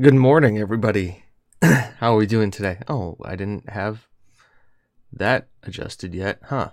Good 0.00 0.14
morning, 0.14 0.58
everybody. 0.58 1.24
How 1.62 2.14
are 2.14 2.16
we 2.16 2.26
doing 2.26 2.52
today? 2.52 2.78
Oh, 2.86 3.16
I 3.24 3.34
didn't 3.34 3.68
have 3.70 4.06
that 5.12 5.48
adjusted 5.64 6.14
yet, 6.14 6.38
huh? 6.44 6.70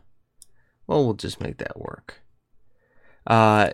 Well, 0.85 1.03
we'll 1.03 1.15
just 1.15 1.41
make 1.41 1.57
that 1.57 1.79
work. 1.79 2.21
Uh, 3.25 3.71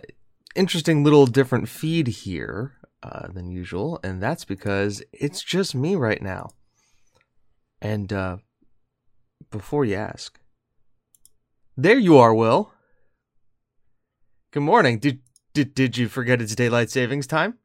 interesting 0.54 1.04
little 1.04 1.26
different 1.26 1.68
feed 1.68 2.06
here 2.06 2.72
uh, 3.02 3.28
than 3.28 3.50
usual, 3.50 4.00
and 4.02 4.22
that's 4.22 4.46
because 4.46 5.02
it's 5.12 5.42
just 5.42 5.74
me 5.74 5.96
right 5.96 6.22
now. 6.22 6.50
And 7.82 8.10
uh, 8.10 8.38
before 9.50 9.84
you 9.84 9.96
ask, 9.96 10.40
there 11.76 11.98
you 11.98 12.16
are, 12.16 12.34
Will. 12.34 12.72
Good 14.50 14.62
morning. 14.62 14.98
Did 14.98 15.20
did 15.52 15.74
did 15.74 15.96
you 15.96 16.08
forget 16.08 16.40
it's 16.40 16.54
daylight 16.54 16.90
savings 16.90 17.26
time? 17.26 17.58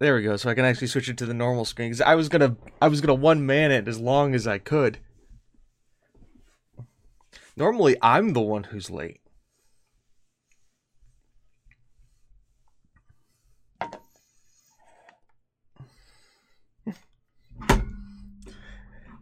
There 0.00 0.14
we 0.14 0.22
go. 0.22 0.36
So 0.36 0.48
I 0.48 0.54
can 0.54 0.64
actually 0.64 0.86
switch 0.86 1.08
it 1.08 1.18
to 1.18 1.26
the 1.26 1.34
normal 1.34 1.64
screen. 1.64 1.90
Cause 1.90 2.00
I 2.00 2.14
was 2.14 2.28
gonna, 2.28 2.56
I 2.80 2.86
was 2.86 3.00
gonna 3.00 3.14
one 3.14 3.44
man 3.44 3.72
it 3.72 3.88
as 3.88 3.98
long 3.98 4.34
as 4.34 4.46
I 4.46 4.58
could. 4.58 4.98
Normally, 7.58 7.96
I'm 8.00 8.34
the 8.34 8.40
one 8.40 8.62
who's 8.62 8.88
late. 8.88 9.20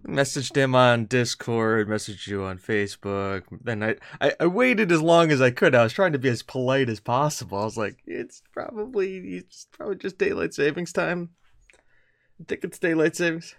messaged 0.07 0.55
him 0.55 0.75
on 0.75 1.07
Discord, 1.07 1.89
messaged 1.89 2.27
you 2.27 2.45
on 2.45 2.59
Facebook. 2.59 3.45
Then 3.51 3.83
I, 3.83 3.97
I, 4.21 4.35
I, 4.39 4.47
waited 4.49 4.93
as 4.93 5.01
long 5.01 5.31
as 5.31 5.41
I 5.41 5.51
could. 5.51 5.75
I 5.75 5.85
was 5.85 5.95
trying 5.95 6.13
to 6.13 6.19
be 6.19 6.29
as 6.29 6.43
polite 6.43 6.91
as 6.91 7.01
possible. 7.01 7.57
I 7.57 7.65
was 7.65 7.79
like, 7.79 7.97
it's 8.05 8.43
probably 8.53 9.17
it's 9.39 9.67
probably 9.73 9.97
just 9.97 10.19
daylight 10.19 10.53
savings 10.53 10.93
time. 10.93 11.31
I 12.39 12.45
think 12.47 12.65
it's 12.65 12.79
daylight 12.79 13.17
savings. 13.17 13.55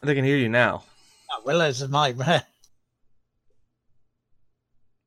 They 0.00 0.14
can 0.14 0.24
hear 0.24 0.36
you 0.36 0.48
now. 0.48 0.84
Oh, 1.32 1.42
well, 1.44 1.62
as 1.62 1.86
my 1.88 2.12
man. 2.14 2.42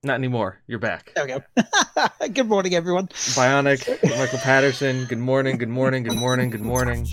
Not 0.03 0.15
anymore. 0.15 0.59
You're 0.67 0.79
back. 0.79 1.11
There 1.15 1.25
we 1.25 1.31
go. 1.31 2.27
good 2.33 2.47
morning, 2.47 2.75
everyone. 2.75 3.07
Bionic, 3.07 4.03
Michael 4.17 4.39
Patterson. 4.39 5.05
Good 5.05 5.17
morning. 5.17 5.57
Good 5.57 5.69
morning. 5.69 6.03
Good 6.03 6.17
morning. 6.17 6.51
Good 6.51 6.61
morning. 6.61 7.07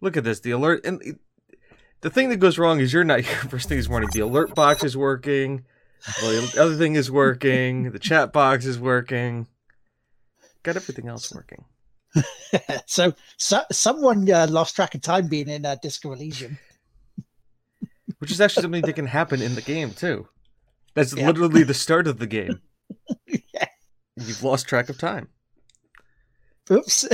Look 0.00 0.16
at 0.16 0.24
this. 0.24 0.40
The 0.40 0.52
alert 0.52 0.84
and 0.86 1.18
the 2.00 2.10
thing 2.10 2.30
that 2.30 2.36
goes 2.36 2.58
wrong 2.58 2.80
is 2.80 2.92
you're 2.92 3.04
not 3.04 3.20
here 3.20 3.36
first 3.50 3.68
thing 3.68 3.76
this 3.76 3.88
morning. 3.88 4.08
The 4.12 4.20
alert 4.20 4.54
box 4.54 4.82
is 4.82 4.96
working. 4.96 5.64
Well, 6.22 6.46
the 6.46 6.62
other 6.62 6.76
thing 6.76 6.94
is 6.94 7.10
working. 7.10 7.92
The 7.92 7.98
chat 7.98 8.32
box 8.32 8.64
is 8.64 8.78
working. 8.78 9.46
Got 10.62 10.76
everything 10.76 11.08
else 11.08 11.32
working. 11.34 11.64
so, 12.86 13.12
so 13.36 13.62
someone 13.70 14.30
uh, 14.30 14.46
lost 14.48 14.74
track 14.74 14.94
of 14.94 15.02
time 15.02 15.28
being 15.28 15.48
in 15.48 15.66
uh, 15.66 15.76
Disco 15.82 16.12
Elysium, 16.12 16.58
which 18.18 18.30
is 18.30 18.40
actually 18.40 18.62
something 18.62 18.82
that 18.82 18.94
can 18.94 19.06
happen 19.06 19.42
in 19.42 19.54
the 19.54 19.62
game 19.62 19.92
too. 19.92 20.28
That's 20.94 21.14
yeah. 21.16 21.26
literally 21.26 21.62
the 21.62 21.74
start 21.74 22.06
of 22.06 22.18
the 22.18 22.26
game. 22.26 22.60
yeah. 23.26 23.66
You've 24.16 24.42
lost 24.42 24.66
track 24.66 24.88
of 24.88 24.98
time. 24.98 25.28
Oops. 26.70 27.08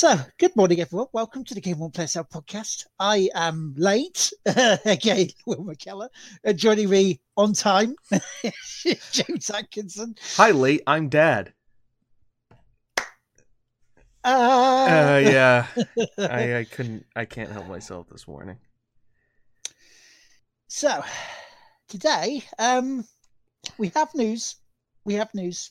So, 0.00 0.16
good 0.38 0.56
morning, 0.56 0.80
everyone. 0.80 1.08
Welcome 1.12 1.44
to 1.44 1.54
the 1.54 1.60
Game 1.60 1.78
One 1.78 1.90
Play 1.90 2.06
Out 2.16 2.30
podcast. 2.30 2.86
I 2.98 3.28
am 3.34 3.74
late, 3.76 4.32
again, 4.46 5.28
Will 5.46 5.62
McKellar. 5.62 6.08
Uh, 6.42 6.54
joining 6.54 6.88
me 6.88 7.20
on 7.36 7.52
time, 7.52 7.96
James 9.12 9.50
Atkinson. 9.50 10.14
Hi, 10.36 10.52
late. 10.52 10.80
I'm 10.86 11.10
Dad. 11.10 11.52
Uh, 14.22 14.28
uh 14.28 15.22
yeah, 15.24 15.66
I, 16.18 16.58
I 16.58 16.64
couldn't. 16.64 17.06
I 17.16 17.24
can't 17.24 17.50
help 17.50 17.68
myself 17.68 18.08
this 18.10 18.28
morning. 18.28 18.58
So, 20.68 21.02
today, 21.88 22.44
um, 22.58 23.04
we 23.78 23.88
have 23.88 24.14
news. 24.14 24.56
We 25.04 25.14
have 25.14 25.34
news 25.34 25.70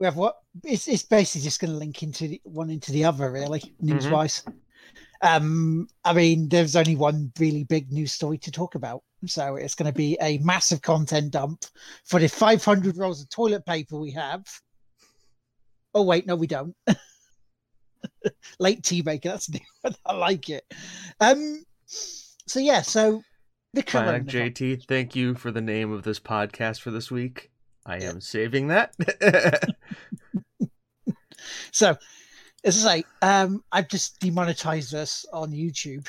we 0.00 0.06
have 0.06 0.16
what 0.16 0.36
it's, 0.64 0.88
it's 0.88 1.04
basically 1.04 1.42
just 1.42 1.60
going 1.60 1.70
to 1.70 1.76
link 1.76 2.02
into 2.02 2.26
the, 2.26 2.40
one 2.44 2.70
into 2.70 2.90
the 2.90 3.04
other 3.04 3.30
really 3.30 3.62
news 3.80 4.08
wise 4.08 4.42
mm-hmm. 4.42 5.36
um 5.36 5.86
i 6.04 6.12
mean 6.12 6.48
there's 6.48 6.74
only 6.74 6.96
one 6.96 7.30
really 7.38 7.64
big 7.64 7.92
news 7.92 8.10
story 8.10 8.38
to 8.38 8.50
talk 8.50 8.74
about 8.74 9.02
so 9.26 9.56
it's 9.56 9.74
going 9.74 9.90
to 9.90 9.96
be 9.96 10.16
a 10.22 10.38
massive 10.38 10.80
content 10.80 11.30
dump 11.30 11.64
for 12.04 12.18
the 12.18 12.28
500 12.28 12.96
rolls 12.96 13.22
of 13.22 13.28
toilet 13.28 13.64
paper 13.66 13.98
we 13.98 14.10
have 14.10 14.42
oh 15.94 16.02
wait 16.02 16.26
no 16.26 16.34
we 16.34 16.46
don't 16.46 16.74
late 18.58 18.82
tea 18.82 19.02
maker 19.02 19.28
that's 19.30 19.48
new 19.50 19.60
i 20.06 20.12
like 20.12 20.48
it 20.48 20.64
um 21.20 21.64
so 22.06 22.58
yeah 22.58 22.82
so 22.82 23.22
the 23.74 23.82
current 23.82 24.26
jt 24.26 24.84
thank 24.86 25.14
you 25.14 25.34
for 25.34 25.50
the 25.50 25.60
name 25.60 25.92
of 25.92 26.02
this 26.02 26.18
podcast 26.18 26.80
for 26.80 26.90
this 26.90 27.10
week 27.10 27.50
I 27.86 27.98
am 27.98 28.20
saving 28.20 28.68
that. 28.68 28.94
so, 31.72 31.96
as 32.64 32.86
I 32.86 32.96
say, 32.98 33.04
um, 33.22 33.64
I've 33.72 33.88
just 33.88 34.20
demonetized 34.20 34.92
this 34.92 35.24
on 35.32 35.50
YouTube 35.50 36.08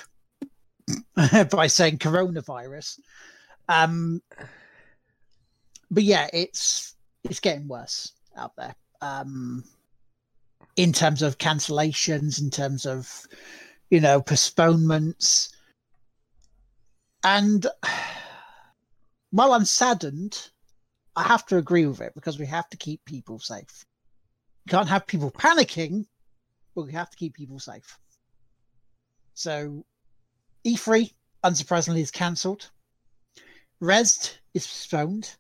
by 1.49 1.67
saying 1.67 1.97
coronavirus. 1.99 2.99
Um, 3.69 4.21
but 5.89 6.03
yeah, 6.03 6.29
it's 6.33 6.95
it's 7.23 7.39
getting 7.39 7.67
worse 7.67 8.11
out 8.37 8.51
there. 8.57 8.75
Um, 9.01 9.63
in 10.75 10.93
terms 10.93 11.21
of 11.21 11.37
cancellations, 11.37 12.41
in 12.41 12.49
terms 12.49 12.85
of 12.85 13.27
you 13.89 13.99
know 13.99 14.21
postponements, 14.21 15.55
and 17.23 17.67
while 19.31 19.53
I'm 19.53 19.65
saddened 19.65 20.51
I 21.15 21.23
have 21.23 21.45
to 21.47 21.57
agree 21.57 21.85
with 21.85 22.01
it 22.01 22.13
because 22.15 22.39
we 22.39 22.45
have 22.45 22.69
to 22.69 22.77
keep 22.77 23.03
people 23.05 23.39
safe. 23.39 23.85
We 24.65 24.71
can't 24.71 24.87
have 24.87 25.07
people 25.07 25.31
panicking, 25.31 26.05
but 26.73 26.85
we 26.85 26.93
have 26.93 27.09
to 27.09 27.17
keep 27.17 27.33
people 27.33 27.59
safe. 27.59 27.97
So, 29.33 29.85
E3, 30.65 31.11
unsurprisingly, 31.43 32.01
is 32.01 32.11
cancelled. 32.11 32.69
Rezzed 33.81 34.37
is 34.53 34.67
postponed. 34.67 35.35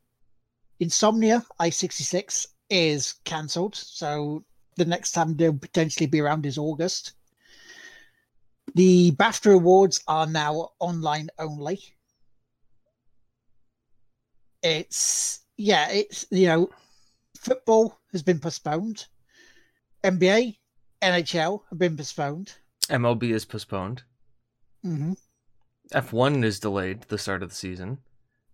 Insomnia 0.79 1.45
I66 1.59 2.47
is 2.69 3.15
cancelled. 3.23 3.75
So, 3.75 4.43
the 4.81 4.89
next 4.89 5.11
time 5.11 5.35
they'll 5.35 5.53
potentially 5.53 6.07
be 6.07 6.19
around 6.19 6.43
is 6.45 6.57
August. 6.57 7.13
The 8.73 9.11
BAFTA 9.11 9.53
awards 9.53 10.01
are 10.07 10.25
now 10.25 10.69
online 10.79 11.29
only. 11.37 11.79
It's 14.63 15.41
yeah, 15.57 15.89
it's 15.89 16.25
you 16.31 16.47
know, 16.47 16.69
football 17.37 17.99
has 18.11 18.23
been 18.23 18.39
postponed. 18.39 19.05
NBA, 20.03 20.57
NHL 21.03 21.61
have 21.69 21.77
been 21.77 21.95
postponed. 21.95 22.53
MLB 22.89 23.31
is 23.31 23.45
postponed. 23.45 24.01
Mm-hmm. 24.83 25.13
F1 25.93 26.43
is 26.43 26.59
delayed 26.59 27.03
the 27.03 27.17
start 27.19 27.43
of 27.43 27.49
the 27.49 27.55
season. 27.55 27.99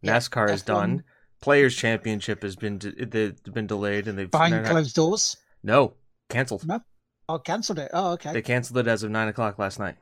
Yeah, 0.01 0.17
NASCAR 0.17 0.49
F1. 0.49 0.53
is 0.53 0.61
done. 0.63 1.03
Players 1.39 1.75
Championship 1.75 2.41
has 2.43 2.55
been 2.57 2.79
de- 2.79 3.05
they've 3.05 3.53
been 3.53 3.67
delayed 3.67 4.07
and 4.07 4.17
they've 4.17 4.29
behind 4.29 4.65
closed 4.65 4.95
doors. 4.95 5.37
No, 5.63 5.93
canceled. 6.29 6.67
No, 6.67 6.81
oh, 7.29 7.39
canceled 7.39 7.79
it. 7.79 7.91
Oh, 7.93 8.13
okay. 8.13 8.33
They 8.33 8.41
canceled 8.41 8.79
it 8.79 8.87
as 8.87 9.03
of 9.03 9.11
nine 9.11 9.27
o'clock 9.27 9.59
last 9.59 9.79
night. 9.79 9.95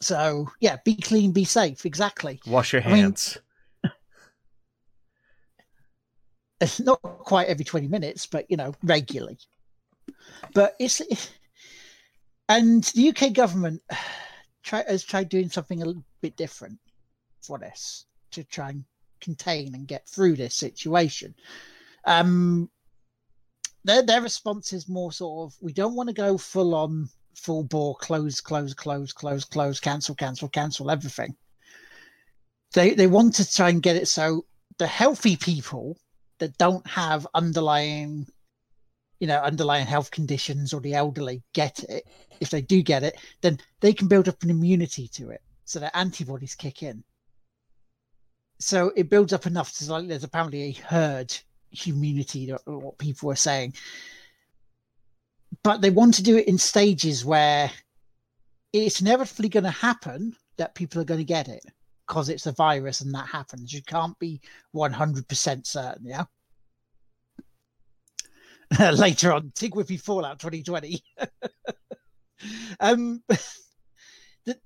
So 0.00 0.50
yeah, 0.60 0.78
be 0.84 0.96
clean, 0.96 1.32
be 1.32 1.44
safe. 1.44 1.84
Exactly. 1.84 2.40
Wash 2.46 2.72
your 2.72 2.82
hands. 2.82 3.38
I 3.84 3.90
mean, 6.62 6.70
not 6.80 7.02
quite 7.02 7.48
every 7.48 7.64
20 7.64 7.88
minutes, 7.88 8.26
but 8.26 8.46
you 8.48 8.56
know, 8.56 8.74
regularly. 8.82 9.38
But 10.54 10.74
it's 10.78 11.00
and 12.48 12.84
the 12.84 13.10
UK 13.10 13.32
government 13.32 13.82
try, 14.62 14.84
has 14.88 15.04
tried 15.04 15.28
doing 15.28 15.50
something 15.50 15.82
a 15.82 15.86
little 15.86 16.04
bit 16.20 16.36
different 16.36 16.78
for 17.42 17.58
this 17.58 18.06
to 18.32 18.44
try 18.44 18.70
and 18.70 18.84
contain 19.20 19.74
and 19.74 19.86
get 19.86 20.08
through 20.08 20.36
this 20.36 20.54
situation. 20.54 21.34
Um, 22.04 22.70
their 23.84 24.02
their 24.02 24.22
response 24.22 24.72
is 24.72 24.88
more 24.88 25.12
sort 25.12 25.46
of 25.46 25.56
we 25.60 25.72
don't 25.72 25.94
want 25.94 26.08
to 26.08 26.14
go 26.14 26.36
full 26.36 26.74
on 26.74 27.08
full 27.34 27.64
bore, 27.64 27.96
close, 27.96 28.40
close, 28.40 28.74
close, 28.74 29.12
close, 29.12 29.44
close, 29.44 29.80
cancel, 29.80 30.14
cancel, 30.14 30.48
cancel, 30.48 30.90
everything. 30.90 31.36
They 32.72 32.94
they 32.94 33.06
want 33.06 33.34
to 33.36 33.50
try 33.50 33.70
and 33.70 33.82
get 33.82 33.96
it 33.96 34.08
so 34.08 34.46
the 34.78 34.86
healthy 34.86 35.36
people 35.36 35.98
that 36.38 36.56
don't 36.58 36.86
have 36.86 37.26
underlying, 37.34 38.26
you 39.18 39.26
know, 39.26 39.38
underlying 39.38 39.86
health 39.86 40.10
conditions 40.10 40.72
or 40.72 40.80
the 40.80 40.94
elderly 40.94 41.42
get 41.52 41.82
it. 41.84 42.06
If 42.40 42.50
they 42.50 42.62
do 42.62 42.82
get 42.82 43.02
it, 43.02 43.18
then 43.40 43.58
they 43.80 43.92
can 43.92 44.08
build 44.08 44.28
up 44.28 44.42
an 44.42 44.50
immunity 44.50 45.08
to 45.08 45.30
it, 45.30 45.42
so 45.64 45.78
their 45.78 45.90
antibodies 45.94 46.54
kick 46.54 46.82
in. 46.82 47.04
So 48.58 48.92
it 48.94 49.08
builds 49.08 49.32
up 49.32 49.46
enough 49.46 49.72
to 49.78 49.90
like 49.90 50.06
there's 50.08 50.24
apparently 50.24 50.62
a 50.62 50.72
herd 50.72 51.34
immunity, 51.86 52.52
or 52.66 52.78
what 52.78 52.98
people 52.98 53.30
are 53.30 53.36
saying 53.36 53.74
but 55.62 55.80
they 55.80 55.90
want 55.90 56.14
to 56.14 56.22
do 56.22 56.36
it 56.36 56.48
in 56.48 56.58
stages 56.58 57.24
where 57.24 57.70
it's 58.72 59.00
inevitably 59.00 59.48
going 59.48 59.64
to 59.64 59.70
happen 59.70 60.34
that 60.56 60.74
people 60.74 61.00
are 61.00 61.04
going 61.04 61.18
to 61.18 61.24
get 61.24 61.48
it 61.48 61.64
because 62.06 62.28
it's 62.28 62.46
a 62.46 62.52
virus 62.52 63.00
and 63.00 63.14
that 63.14 63.28
happens. 63.28 63.72
You 63.72 63.82
can't 63.82 64.18
be 64.18 64.40
100% 64.74 65.66
certain, 65.66 66.06
yeah? 66.06 66.24
Later 68.92 69.32
on, 69.32 69.52
Tig 69.54 69.72
Whippy 69.72 70.00
Fallout 70.00 70.38
2020. 70.38 71.02
um, 72.80 73.22
the, 74.44 74.56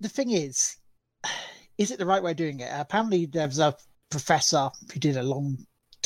the 0.00 0.08
thing 0.08 0.30
is, 0.32 0.76
is 1.78 1.90
it 1.90 1.98
the 1.98 2.06
right 2.06 2.22
way 2.22 2.32
of 2.32 2.36
doing 2.36 2.60
it? 2.60 2.70
Apparently, 2.72 3.26
there's 3.26 3.58
a 3.58 3.74
professor 4.10 4.70
who 4.92 5.00
did 5.00 5.16
a 5.16 5.22
long 5.22 5.56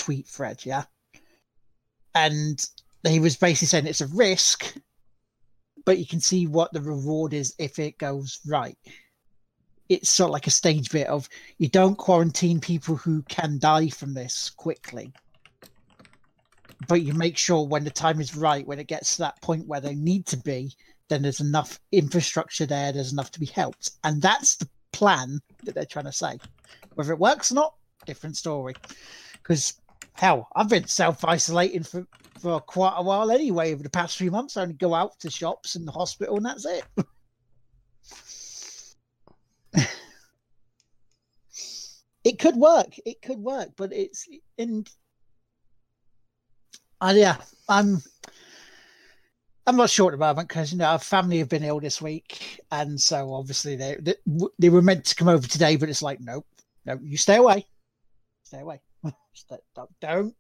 tweet 0.01 0.27
thread, 0.27 0.65
yeah? 0.65 0.85
And 2.15 2.67
he 3.07 3.21
was 3.21 3.37
basically 3.37 3.69
saying 3.69 3.87
it's 3.87 4.01
a 4.01 4.07
risk, 4.09 4.75
but 5.85 5.99
you 5.99 6.07
can 6.07 6.21
see 6.21 6.47
what 6.47 6.73
the 6.73 6.81
reward 6.81 7.35
is 7.35 7.55
if 7.59 7.79
it 7.79 7.99
goes 7.99 8.41
right. 8.47 8.77
It's 9.89 10.11
sort 10.11 10.29
of 10.29 10.33
like 10.33 10.47
a 10.47 10.51
stage 10.51 10.91
bit 10.91 11.09
of 11.09 11.29
you 11.59 11.69
don't 11.69 11.99
quarantine 11.99 12.61
people 12.61 12.97
who 12.97 13.23
can 13.23 13.59
die 13.59 13.89
from 13.89 14.15
this 14.15 14.51
quickly, 14.51 15.13
but 16.89 17.03
you 17.03 17.13
make 17.13 17.37
sure 17.37 17.67
when 17.67 17.85
the 17.85 17.91
time 17.91 18.21
is 18.21 18.37
right, 18.37 18.67
when 18.67 18.79
it 18.79 18.87
gets 18.87 19.17
to 19.17 19.23
that 19.23 19.41
point 19.43 19.67
where 19.67 19.81
they 19.81 19.95
need 19.95 20.27
to 20.27 20.37
be, 20.37 20.73
then 21.09 21.23
there's 21.23 21.41
enough 21.41 21.81
infrastructure 21.93 22.67
there, 22.67 22.93
there's 22.93 23.13
enough 23.13 23.33
to 23.33 23.41
be 23.41 23.47
helped. 23.47 23.91
And 24.05 24.23
that's 24.23 24.57
the 24.57 24.69
plan 24.93 25.41
that 25.65 25.75
they're 25.75 25.85
trying 25.85 26.05
to 26.07 26.13
say. 26.13 26.39
Whether 26.95 27.13
it 27.13 27.19
works 27.19 27.51
or 27.51 27.57
not, 27.57 27.75
different 28.07 28.37
story. 28.37 28.75
Because 29.33 29.80
hell, 30.21 30.49
I've 30.55 30.69
been 30.69 30.87
self 30.87 31.25
isolating 31.25 31.83
for 31.83 32.07
for 32.39 32.61
quite 32.61 32.95
a 32.97 33.03
while 33.03 33.31
anyway 33.31 33.73
over 33.73 33.83
the 33.83 33.91
past 33.91 34.19
few 34.19 34.31
months. 34.31 34.57
I 34.57 34.63
only 34.63 34.75
go 34.75 34.95
out 34.95 35.19
to 35.21 35.31
shops 35.31 35.77
and 35.77 35.89
the 35.89 35.93
hospital, 35.93 36.37
and 36.37 36.45
that's 36.45 36.67
it. 36.67 36.85
it 42.25 42.39
could 42.39 42.57
work. 42.57 42.97
It 43.07 43.23
could 43.23 43.39
work, 43.39 43.71
but 43.77 43.93
it's 43.93 44.29
and 44.59 44.89
Uh, 47.01 47.15
yeah, 47.17 47.37
I'm. 47.69 48.03
I'm 49.67 49.77
not 49.77 49.91
sure 49.91 50.09
at 50.09 50.13
the 50.13 50.19
moment 50.19 50.49
because 50.49 50.73
you 50.73 50.79
know 50.79 50.87
our 50.87 50.99
family 50.99 51.39
have 51.39 51.49
been 51.49 51.65
ill 51.65 51.81
this 51.81 52.03
week, 52.03 52.61
and 52.73 53.01
so 53.01 53.33
obviously 53.33 53.77
they, 53.77 53.97
they 54.01 54.15
they 54.59 54.69
were 54.69 54.83
meant 54.83 55.05
to 55.07 55.15
come 55.15 55.29
over 55.29 55.47
today, 55.47 55.77
but 55.77 55.89
it's 55.89 56.03
like 56.03 56.21
nope, 56.21 56.47
no, 56.85 56.99
you 57.03 57.17
stay 57.17 57.37
away, 57.37 57.67
stay 58.43 58.61
away, 58.61 58.81
don't, 59.75 59.91
don't 60.01 60.35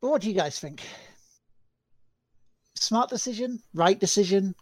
but 0.00 0.10
what 0.10 0.22
do 0.22 0.28
you 0.28 0.34
guys 0.34 0.58
think? 0.58 0.82
Smart 2.76 3.08
decision, 3.08 3.60
right 3.74 3.98
decision. 3.98 4.54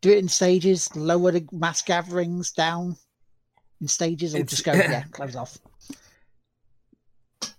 Do 0.00 0.10
it 0.10 0.18
in 0.18 0.28
stages, 0.28 0.94
lower 0.96 1.30
the 1.30 1.46
mass 1.52 1.82
gatherings 1.82 2.50
down 2.50 2.96
in 3.80 3.86
stages, 3.86 4.34
or 4.34 4.38
it's, 4.38 4.50
just 4.50 4.64
go, 4.64 4.72
yeah, 4.72 5.04
close 5.12 5.36
off. 5.36 5.58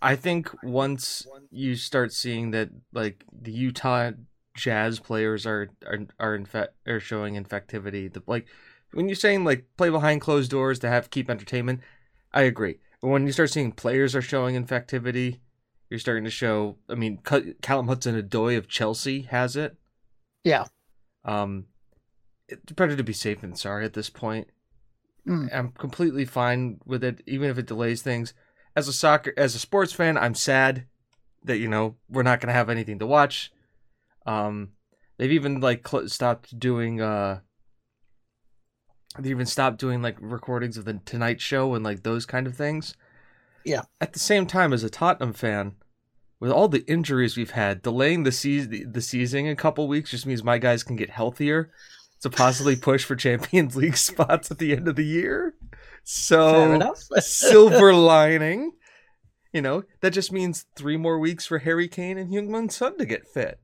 I 0.01 0.17
think 0.17 0.49
once 0.63 1.25
you 1.51 1.75
start 1.75 2.11
seeing 2.11 2.51
that, 2.51 2.69
like 2.91 3.23
the 3.31 3.51
Utah 3.51 4.11
Jazz 4.57 4.99
players 4.99 5.45
are 5.45 5.69
are 5.85 5.99
are 6.19 6.35
infect 6.35 6.75
are 6.85 6.99
showing 6.99 7.35
infectivity, 7.35 8.11
the 8.11 8.21
like 8.27 8.47
when 8.91 9.07
you're 9.07 9.15
saying 9.15 9.45
like 9.45 9.65
play 9.77 9.89
behind 9.89 10.19
closed 10.19 10.51
doors 10.51 10.79
to 10.79 10.89
have 10.89 11.09
keep 11.09 11.29
entertainment, 11.29 11.79
I 12.33 12.43
agree. 12.43 12.79
When 13.01 13.25
you 13.25 13.33
start 13.33 13.51
seeing 13.51 13.71
players 13.71 14.15
are 14.15 14.21
showing 14.21 14.55
infectivity, 14.55 15.39
you're 15.89 15.99
starting 15.99 16.23
to 16.23 16.29
show. 16.29 16.77
I 16.89 16.95
mean, 16.95 17.19
Callum 17.61 17.87
Hudson-Odoi 17.87 18.57
of 18.57 18.67
Chelsea 18.67 19.23
has 19.23 19.55
it. 19.55 19.75
Yeah. 20.43 20.65
Um, 21.25 21.65
it's 22.47 22.71
better 22.73 22.95
to 22.95 23.03
be 23.03 23.13
safe 23.13 23.41
than 23.41 23.55
sorry 23.55 23.85
at 23.85 23.93
this 23.93 24.09
point. 24.09 24.47
Mm. 25.27 25.53
I'm 25.53 25.71
completely 25.71 26.25
fine 26.25 26.79
with 26.85 27.03
it, 27.03 27.21
even 27.27 27.49
if 27.49 27.57
it 27.57 27.67
delays 27.67 28.01
things. 28.01 28.33
As 28.75 28.87
a 28.87 28.93
soccer, 28.93 29.33
as 29.37 29.55
a 29.55 29.59
sports 29.59 29.93
fan, 29.93 30.17
I'm 30.17 30.35
sad 30.35 30.85
that 31.43 31.57
you 31.57 31.67
know 31.67 31.95
we're 32.09 32.23
not 32.23 32.41
gonna 32.41 32.53
have 32.53 32.69
anything 32.69 32.99
to 32.99 33.05
watch. 33.05 33.51
Um, 34.25 34.71
they've 35.17 35.31
even 35.31 35.59
like 35.59 35.87
cl- 35.87 36.09
stopped 36.09 36.57
doing. 36.59 37.01
Uh, 37.01 37.41
they 39.19 39.29
even 39.29 39.45
stopped 39.45 39.79
doing 39.79 40.01
like 40.01 40.17
recordings 40.19 40.77
of 40.77 40.85
the 40.85 40.99
Tonight 41.05 41.39
Show 41.39 41.75
and 41.75 41.83
like 41.83 42.03
those 42.03 42.25
kind 42.25 42.47
of 42.47 42.55
things. 42.55 42.95
Yeah. 43.63 43.83
At 44.01 44.13
the 44.13 44.19
same 44.19 44.45
time, 44.45 44.73
as 44.73 44.83
a 44.83 44.89
Tottenham 44.89 45.33
fan, 45.33 45.75
with 46.39 46.51
all 46.51 46.67
the 46.67 46.85
injuries 46.87 47.37
we've 47.37 47.51
had, 47.51 47.81
delaying 47.81 48.23
the 48.23 48.31
season 48.31 48.91
the 48.91 49.01
season 49.01 49.47
a 49.47 49.55
couple 49.55 49.87
weeks 49.87 50.11
just 50.11 50.25
means 50.25 50.43
my 50.43 50.57
guys 50.57 50.83
can 50.83 50.95
get 50.95 51.09
healthier 51.09 51.71
to 52.21 52.29
possibly 52.29 52.75
push 52.81 53.05
for 53.05 53.15
Champions 53.15 53.75
League 53.75 53.97
spots 53.97 54.51
at 54.51 54.57
the 54.57 54.75
end 54.75 54.87
of 54.87 54.95
the 54.95 55.05
year. 55.05 55.53
So 56.03 56.93
silver 57.19 57.93
lining, 57.93 58.73
you 59.53 59.61
know, 59.61 59.83
that 60.01 60.11
just 60.11 60.31
means 60.31 60.65
three 60.75 60.97
more 60.97 61.19
weeks 61.19 61.45
for 61.45 61.59
Harry 61.59 61.87
Kane 61.87 62.17
and 62.17 62.29
Heung-min 62.29 62.69
Son 62.69 62.97
to 62.97 63.05
get 63.05 63.27
fit, 63.27 63.59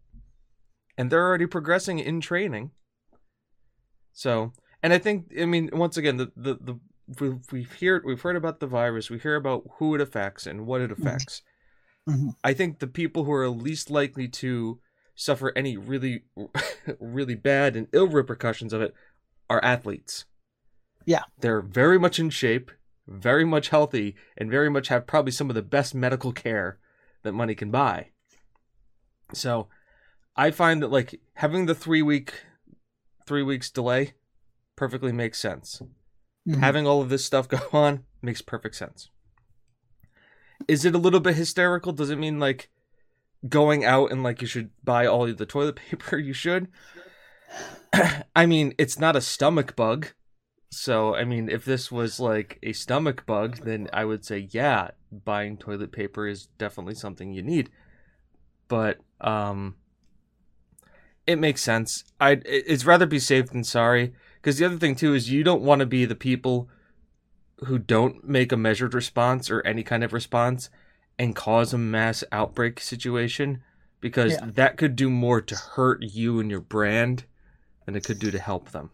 and 0.98 1.12
they're 1.12 1.28
already 1.28 1.48
progressing 1.48 2.00
in 2.00 2.22
training. 2.22 2.72
So, 4.14 4.54
and 4.82 4.94
I 4.94 4.98
think, 4.98 5.34
I 5.40 5.46
mean, 5.46 5.70
once 5.74 5.98
again, 5.98 6.18
the 6.18 6.32
the 6.36 6.56
the 6.56 6.80
we've, 7.20 7.40
we've 7.52 7.80
heard 7.80 8.04
we've 8.06 8.22
heard 8.22 8.36
about 8.36 8.60
the 8.60 8.68
virus, 8.68 9.10
we 9.10 9.20
hear 9.20 9.36
about 9.36 9.64
who 9.78 9.96
it 9.96 10.02
affects 10.02 10.46
and 10.46 10.66
what 10.66 10.82
it 10.82 10.92
mm-hmm. 10.92 11.06
affects. 11.06 11.42
Mm-hmm. 12.08 12.30
I 12.44 12.54
think 12.54 12.80
the 12.80 12.88
people 12.88 13.24
who 13.24 13.32
are 13.32 13.48
least 13.50 13.90
likely 13.90 14.28
to 14.28 14.80
suffer 15.16 15.52
any 15.56 15.78
really, 15.78 16.24
really 17.00 17.36
bad 17.36 17.76
and 17.76 17.88
ill 17.92 18.08
repercussions 18.08 18.74
of 18.74 18.82
it 18.82 18.94
are 19.50 19.64
athletes. 19.64 20.26
Yeah. 21.06 21.24
They're 21.40 21.62
very 21.62 22.00
much 22.00 22.20
in 22.20 22.30
shape, 22.30 22.72
very 23.08 23.46
much 23.46 23.70
healthy, 23.70 24.16
and 24.38 24.50
very 24.50 24.70
much 24.70 24.88
have 24.88 25.08
probably 25.08 25.32
some 25.32 25.50
of 25.50 25.56
the 25.56 25.62
best 25.62 25.94
medical 25.94 26.32
care 26.32 26.80
that 27.24 27.34
money 27.34 27.54
can 27.54 27.70
buy. 27.70 28.10
So 29.34 29.68
I 30.36 30.52
find 30.52 30.82
that 30.82 30.92
like 30.92 31.20
having 31.34 31.66
the 31.66 31.76
three 31.76 32.02
week 32.02 32.34
three 33.26 33.44
weeks 33.44 33.70
delay 33.70 34.14
perfectly 34.80 35.12
makes 35.12 35.40
sense. 35.40 35.82
Mm-hmm. 36.48 36.62
Having 36.62 36.88
all 36.88 37.02
of 37.02 37.10
this 37.10 37.26
stuff 37.26 37.48
go 37.48 37.60
on 37.74 38.06
makes 38.22 38.42
perfect 38.42 38.76
sense 38.76 39.10
is 40.68 40.86
it 40.86 40.96
a 40.96 41.00
little 41.00 41.20
bit 41.20 41.36
hysterical? 41.36 41.92
Does 41.92 42.10
it 42.10 42.20
mean 42.20 42.40
like 42.40 42.70
going 43.48 43.86
out 43.86 44.12
and 44.12 44.24
like 44.24 44.42
you 44.42 44.48
should 44.48 44.70
buy 44.84 45.06
all 45.06 45.32
the 45.32 45.46
toilet 45.46 45.76
paper 45.90 46.18
you 46.18 46.34
should? 46.34 46.68
I 48.36 48.46
mean, 48.46 48.74
it's 48.78 49.00
not 49.00 49.16
a 49.16 49.22
stomach 49.22 49.76
bug. 49.76 50.08
So, 50.72 51.16
I 51.16 51.24
mean, 51.24 51.50
if 51.50 51.66
this 51.66 51.92
was 51.92 52.20
like 52.20 52.60
a 52.62 52.74
stomach 52.74 53.26
bug, 53.26 53.62
then 53.64 53.90
I 53.92 54.06
would 54.06 54.24
say, 54.24 54.48
yeah, 54.52 54.90
buying 55.12 55.58
toilet 55.58 55.92
paper 55.92 56.28
is 56.28 56.46
definitely 56.60 56.94
something 56.94 57.34
you 57.34 57.42
need. 57.42 57.72
But, 58.68 59.00
um, 59.20 59.78
it 61.26 61.38
makes 61.38 61.62
sense. 61.62 62.04
I 62.20 62.42
it's 62.46 62.86
rather 62.86 63.08
be 63.08 63.20
safe 63.20 63.48
than 63.48 63.64
sorry. 63.64 64.14
Because 64.42 64.58
the 64.58 64.66
other 64.66 64.78
thing 64.78 64.96
too 64.96 65.14
is 65.14 65.30
you 65.30 65.44
don't 65.44 65.62
want 65.62 65.80
to 65.80 65.86
be 65.86 66.06
the 66.06 66.16
people 66.16 66.70
who 67.66 67.78
don't 67.78 68.24
make 68.28 68.52
a 68.52 68.58
measured 68.58 68.94
response 68.94 69.50
or 69.50 69.62
any 69.66 69.84
kind 69.84 70.04
of 70.04 70.14
response 70.14 70.70
and 71.18 71.36
cause 71.36 71.74
a 71.74 71.78
mass 71.78 72.24
outbreak 72.32 72.80
situation 72.80 73.62
because 74.00 74.34
yeah. 74.34 74.46
that 74.54 74.78
could 74.78 74.96
do 74.96 75.10
more 75.10 75.42
to 75.42 75.56
hurt 75.56 76.02
you 76.02 76.40
and 76.40 76.50
your 76.50 76.62
brand 76.62 77.26
than 77.86 77.96
it 77.96 78.06
could 78.06 78.20
do 78.20 78.32
to 78.32 78.40
help 78.40 78.72
them. 78.72 78.92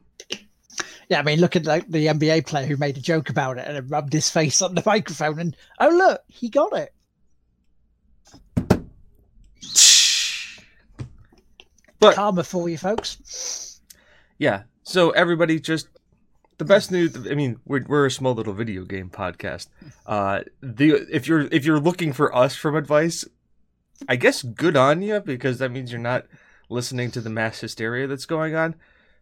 Yeah, 1.08 1.20
I 1.20 1.22
mean, 1.22 1.40
look 1.40 1.56
at 1.56 1.66
like 1.66 1.88
the 1.88 2.08
NBA 2.08 2.48
player 2.48 2.66
who 2.66 2.78
made 2.78 2.98
a 2.98 3.02
joke 3.02 3.30
about 3.30 3.60
it 3.60 3.68
and 3.68 3.92
rubbed 3.92 4.14
his 4.14 4.30
face 4.30 4.62
on 4.64 4.74
the 4.74 4.84
microphone, 4.86 5.40
and 5.40 5.58
oh 5.80 5.90
look, 5.90 6.22
he 6.28 6.50
got 6.50 6.74
it. 6.74 6.92
But 12.00 12.16
karma 12.16 12.44
for 12.44 12.68
you, 12.68 12.78
folks. 12.78 13.80
Yeah. 14.38 14.64
So 14.86 15.10
everybody, 15.12 15.60
just 15.60 15.90
the 16.58 16.64
best 16.64 16.90
news 16.90 17.18
i 17.30 17.36
mean 17.36 17.60
we're, 17.66 17.84
we're 17.86 18.06
a 18.06 18.12
small 18.12 18.34
little 18.34 18.54
video 18.54 18.86
game 18.86 19.10
podcast 19.10 19.68
uh 20.06 20.40
the 20.62 21.06
if 21.12 21.28
you're 21.28 21.50
if 21.52 21.66
you're 21.66 21.82
looking 21.82 22.14
for 22.14 22.34
us 22.34 22.56
from 22.56 22.78
advice 22.78 23.26
i 24.08 24.16
guess 24.16 24.42
good 24.42 24.78
on 24.78 25.02
you 25.02 25.20
because 25.20 25.60
that 25.60 25.70
means 25.70 25.92
you're 25.92 26.00
not 26.00 26.26
listening 26.70 27.12
to 27.12 27.22
the 27.22 27.30
mass 27.30 27.60
hysteria 27.60 28.08
that's 28.08 28.26
going 28.26 28.56
on. 28.56 28.76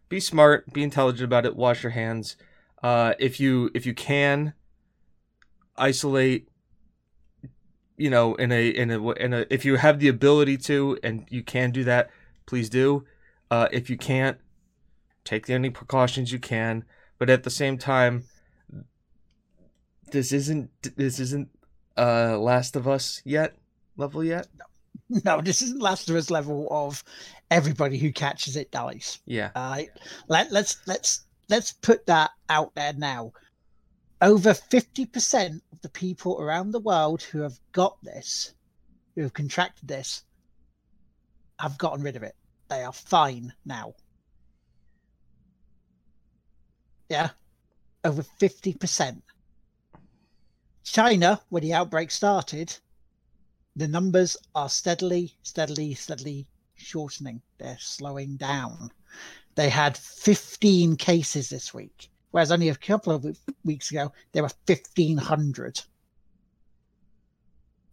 Be 0.08 0.20
smart, 0.20 0.72
be 0.72 0.82
intelligent 0.82 1.24
about 1.24 1.46
it. 1.46 1.56
Wash 1.56 1.82
your 1.82 1.90
hands. 1.90 2.36
Uh, 2.82 3.14
if 3.18 3.40
you 3.40 3.70
if 3.74 3.86
you 3.86 3.94
can, 3.94 4.54
isolate. 5.76 6.48
You 7.96 8.10
know, 8.10 8.34
in 8.34 8.50
a 8.50 8.68
in 8.68 8.90
a 8.90 9.10
in 9.12 9.32
a 9.32 9.46
if 9.50 9.64
you 9.64 9.76
have 9.76 10.00
the 10.00 10.08
ability 10.08 10.56
to 10.58 10.98
and 11.02 11.26
you 11.30 11.42
can 11.42 11.70
do 11.70 11.84
that, 11.84 12.10
please 12.46 12.68
do. 12.68 13.06
Uh, 13.50 13.68
if 13.70 13.88
you 13.88 13.96
can't, 13.96 14.38
take 15.24 15.46
the 15.46 15.54
any 15.54 15.70
precautions 15.70 16.32
you 16.32 16.38
can. 16.38 16.84
But 17.18 17.30
at 17.30 17.42
the 17.42 17.50
same 17.50 17.78
time, 17.78 18.24
this 20.10 20.32
isn't 20.32 20.70
this 20.96 21.18
isn't 21.18 21.48
uh 21.96 22.38
Last 22.38 22.76
of 22.76 22.86
Us 22.86 23.20
yet 23.24 23.56
level 23.96 24.24
yet. 24.24 24.46
No, 25.24 25.40
this 25.40 25.60
isn't 25.60 25.82
Last 25.82 26.08
of 26.08 26.16
Us 26.16 26.30
level 26.30 26.66
of 26.70 27.04
everybody 27.50 27.98
who 27.98 28.10
catches 28.10 28.56
it 28.56 28.70
dies. 28.70 29.18
Yeah. 29.26 29.50
Uh, 29.54 29.82
let 30.28 30.50
let's 30.50 30.78
let's 30.86 31.24
let's 31.48 31.72
put 31.72 32.06
that 32.06 32.30
out 32.48 32.74
there 32.74 32.94
now. 32.94 33.32
Over 34.22 34.54
fifty 34.54 35.04
percent 35.04 35.62
of 35.72 35.82
the 35.82 35.90
people 35.90 36.40
around 36.40 36.70
the 36.70 36.80
world 36.80 37.22
who 37.22 37.40
have 37.42 37.58
got 37.72 37.96
this, 38.02 38.54
who 39.14 39.22
have 39.22 39.34
contracted 39.34 39.86
this, 39.86 40.24
have 41.58 41.76
gotten 41.76 42.02
rid 42.02 42.16
of 42.16 42.22
it. 42.22 42.34
They 42.68 42.82
are 42.82 42.92
fine 42.92 43.52
now. 43.64 43.94
Yeah, 47.14 47.30
over 48.02 48.24
fifty 48.24 48.74
percent. 48.74 49.22
China, 50.82 51.40
when 51.48 51.62
the 51.62 51.72
outbreak 51.72 52.10
started, 52.10 52.76
the 53.76 53.86
numbers 53.86 54.36
are 54.56 54.68
steadily, 54.68 55.32
steadily, 55.44 55.94
steadily 55.94 56.48
shortening. 56.74 57.40
They're 57.58 57.78
slowing 57.78 58.36
down. 58.36 58.90
They 59.54 59.68
had 59.68 59.96
15 59.96 60.96
cases 60.96 61.48
this 61.48 61.72
week, 61.72 62.10
whereas 62.32 62.50
only 62.50 62.68
a 62.68 62.74
couple 62.74 63.12
of 63.12 63.24
weeks 63.64 63.92
ago 63.92 64.12
there 64.32 64.42
were 64.42 64.50
1,500. 64.66 65.82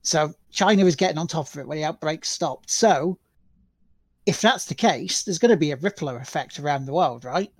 So 0.01 0.33
China 0.49 0.85
is 0.85 0.95
getting 0.95 1.19
on 1.19 1.27
top 1.27 1.47
of 1.53 1.59
it 1.59 1.67
when 1.67 1.77
the 1.77 1.85
outbreak 1.85 2.25
stopped. 2.25 2.71
So 2.71 3.19
if 4.25 4.41
that's 4.41 4.65
the 4.65 4.73
case, 4.73 5.21
there's 5.21 5.37
going 5.37 5.51
to 5.51 5.57
be 5.57 5.71
a 5.71 5.75
ripple 5.75 6.09
effect 6.09 6.59
around 6.59 6.85
the 6.85 6.93
world, 6.93 7.23
right? 7.23 7.51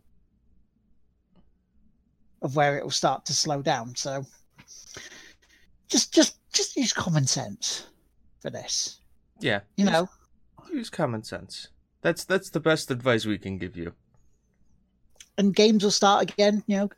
Of 2.42 2.56
where 2.56 2.78
it 2.78 2.84
will 2.84 2.90
start 2.90 3.26
to 3.26 3.34
slow 3.34 3.62
down. 3.62 3.96
So 3.96 4.26
just 5.88 6.14
just 6.14 6.38
just 6.52 6.76
use 6.76 6.94
common 6.94 7.28
sense 7.28 7.88
for 8.40 8.50
this. 8.50 9.00
Yeah. 9.40 9.62
You 9.76 9.86
know, 9.86 10.10
use 10.72 10.90
common 10.90 11.24
sense. 11.24 11.68
That's 12.02 12.24
that's 12.24 12.50
the 12.50 12.60
best 12.60 12.90
advice 12.90 13.26
we 13.26 13.38
can 13.38 13.58
give 13.58 13.78
you. 13.78 13.94
And 15.38 15.56
games 15.56 15.84
will 15.84 15.92
start 15.92 16.24
again, 16.24 16.64
you 16.68 16.78
know. 16.78 16.90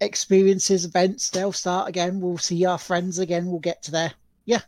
Experiences, 0.00 0.84
events, 0.84 1.30
they'll 1.30 1.52
start 1.52 1.88
again. 1.88 2.20
We'll 2.20 2.36
see 2.36 2.66
our 2.66 2.76
friends 2.76 3.18
again. 3.18 3.46
We'll 3.46 3.60
get 3.60 3.82
to 3.84 3.90
there. 3.90 4.12
Yeah. 4.44 4.60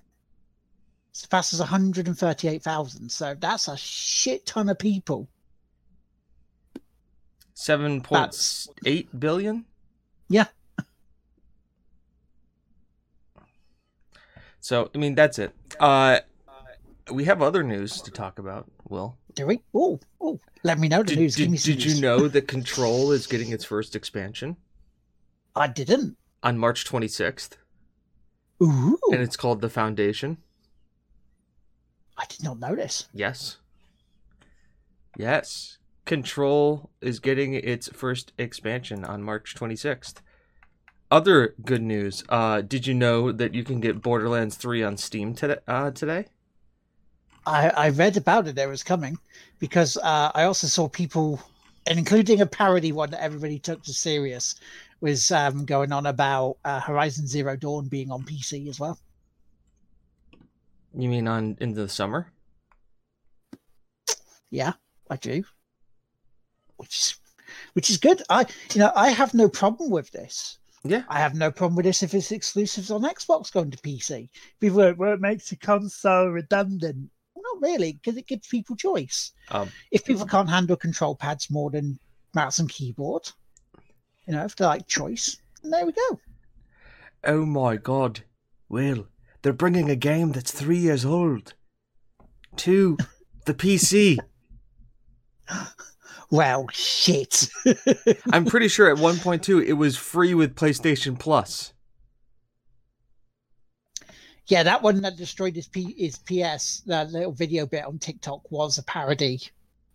It's 1.11 1.27
fast 1.27 1.53
as 1.53 1.61
138,000. 1.61 3.11
So 3.11 3.37
that's 3.39 3.69
a 3.69 3.77
shit 3.77 4.47
ton 4.47 4.71
of 4.71 4.79
people. 4.79 5.29
7.8 7.57 9.09
billion? 9.19 9.67
Yeah. 10.29 10.47
So, 14.61 14.91
I 14.95 14.99
mean, 14.99 15.15
that's 15.15 15.39
it. 15.39 15.55
Uh, 15.81 16.21
we 17.11 17.25
have 17.25 17.41
other 17.41 17.63
news 17.63 18.03
to 18.03 18.11
talk 18.11 18.39
about, 18.39 18.71
Will. 18.89 19.17
Do 19.35 19.47
we? 19.47 19.63
Oh, 19.75 20.01
oh, 20.21 20.41
let 20.65 20.79
me 20.79 20.89
know 20.89 20.99
the 21.03 21.11
Did, 21.11 21.19
news. 21.19 21.37
Give 21.37 21.47
did, 21.47 21.53
me 21.53 21.57
some 21.59 21.73
did 21.75 21.85
news. 21.85 21.95
you 21.97 22.03
know 22.03 22.29
that 22.29 22.49
Control 22.49 23.13
is 23.13 23.27
getting 23.27 23.51
its 23.51 23.65
first 23.65 23.95
expansion 23.97 24.57
I 25.55 25.69
didn't. 25.69 26.17
on 26.43 26.59
March 26.59 26.85
26th? 26.85 27.53
Ooh, 28.63 28.99
And 29.13 29.23
it's 29.23 29.37
called 29.37 29.61
The 29.61 29.71
Foundation. 29.71 30.39
I 32.17 32.25
did 32.29 32.43
not 32.43 32.59
notice. 32.59 33.07
Yes. 33.15 33.59
Yes. 35.17 35.78
Control 36.09 36.89
is 37.03 37.21
getting 37.21 37.53
its 37.53 37.89
first 37.89 38.33
expansion 38.39 39.05
on 39.05 39.23
March 39.23 39.55
26th. 39.55 40.23
Other 41.11 41.55
good 41.67 41.83
news. 41.83 42.25
Uh, 42.31 42.63
did 42.63 42.87
you 42.87 42.95
know 42.95 43.31
that 43.31 43.53
you 43.53 43.63
can 43.63 43.79
get 43.79 44.01
Borderlands 44.01 44.57
3 44.57 44.83
on 44.83 44.97
Steam 44.97 45.35
today? 45.35 45.59
Uh, 45.69 45.91
today? 45.91 46.25
I, 47.45 47.69
I 47.69 47.89
read 47.91 48.17
about 48.17 48.49
it. 48.49 48.55
There 48.55 48.71
was 48.71 48.83
coming 48.83 49.19
because 49.59 49.99
uh, 49.99 50.33
I 50.35 50.45
also 50.45 50.67
saw 50.67 50.89
people, 50.89 51.43
and 51.87 51.99
including 51.99 52.41
a 52.41 52.47
parody 52.47 52.91
one 52.91 53.11
that 53.11 53.23
everybody 53.23 53.59
took 53.59 53.83
to 53.83 53.93
serious, 53.93 54.55
was 55.03 55.31
um, 55.31 55.67
going 55.67 55.93
on 55.93 56.07
about 56.07 56.57
uh, 56.65 56.81
Horizon 56.81 57.27
Zero 57.27 57.55
Dawn 57.55 57.87
being 57.87 58.11
on 58.11 58.23
PC 58.23 58.67
as 58.71 58.81
well. 58.81 58.99
You 60.95 61.11
mean 61.11 61.29
on 61.29 61.59
in 61.61 61.75
the 61.75 61.87
summer? 61.87 62.33
Yeah, 64.51 64.73
I 65.11 65.17
do. 65.17 65.45
Which 66.79 66.97
is 66.97 67.19
which 67.75 67.91
is 67.91 67.99
good. 67.99 68.23
I 68.31 68.47
you 68.73 68.81
know 68.81 68.93
I 68.97 69.11
have 69.11 69.35
no 69.35 69.49
problem 69.49 69.91
with 69.91 70.11
this. 70.11 70.59
Yeah. 70.85 71.03
I 71.09 71.19
have 71.19 71.35
no 71.35 71.51
problem 71.51 71.77
with 71.77 71.85
this 71.85 72.03
if 72.03 72.15
it's 72.15 72.33
exclusives 72.33 72.91
on 72.91 73.03
Xbox 73.03 73.53
going 73.53 73.71
to 73.71 73.79
PC. 73.79 74.31
People 74.61 74.95
well, 74.97 75.13
it 75.13 75.21
makes 75.21 75.51
the 75.51 75.57
console 75.57 76.29
redundant. 76.29 77.11
Well, 77.35 77.45
not 77.55 77.69
really, 77.69 77.93
because 77.93 78.17
it 78.17 78.27
gives 78.27 78.49
people 78.49 78.77
choice. 78.77 79.33
Um, 79.51 79.71
if 79.91 80.05
people 80.05 80.27
can't 80.27 80.49
handle 80.49 80.77
control 80.77 81.15
pads 81.15 81.51
more 81.51 81.71
than 81.71 81.99
mouse 82.35 82.59
and 82.59 82.69
keyboard, 82.69 83.31
you 84.27 84.35
know, 84.35 84.45
if 84.45 84.57
they 84.57 84.65
like 84.65 84.87
choice, 84.87 85.37
then 85.63 85.73
there 85.73 85.87
we 85.87 85.93
go. 85.93 86.21
oh 87.25 87.45
my 87.45 87.77
god. 87.77 88.23
Will, 88.69 89.09
they're 89.43 89.53
bringing 89.55 89.89
a 89.89 89.97
game 89.97 90.33
that's 90.33 90.53
three 90.53 90.79
years 90.79 91.05
old 91.05 91.55
to 92.57 92.99
the 93.47 93.55
PC. 93.55 94.19
Well, 96.31 96.67
shit. 96.73 97.49
I'm 98.33 98.45
pretty 98.45 98.69
sure 98.69 98.91
at 98.91 98.99
1.2 98.99 99.65
it 99.65 99.75
was 99.75 99.97
free 99.97 100.35
with 100.35 100.55
PlayStation 100.55 101.19
Plus. 101.19 101.73
yeah, 104.47 104.63
that 104.63 104.83
one 104.83 105.01
that 105.03 105.17
destroyed 105.17 105.55
his, 105.55 105.69
P- 105.69 105.95
his 105.97 106.19
PS, 106.19 106.81
that 106.87 107.11
little 107.13 107.33
video 107.33 107.67
bit 107.67 107.85
on 107.85 107.99
TikTok 107.99 108.51
was 108.51 108.79
a 108.79 108.83
parody. 108.83 109.41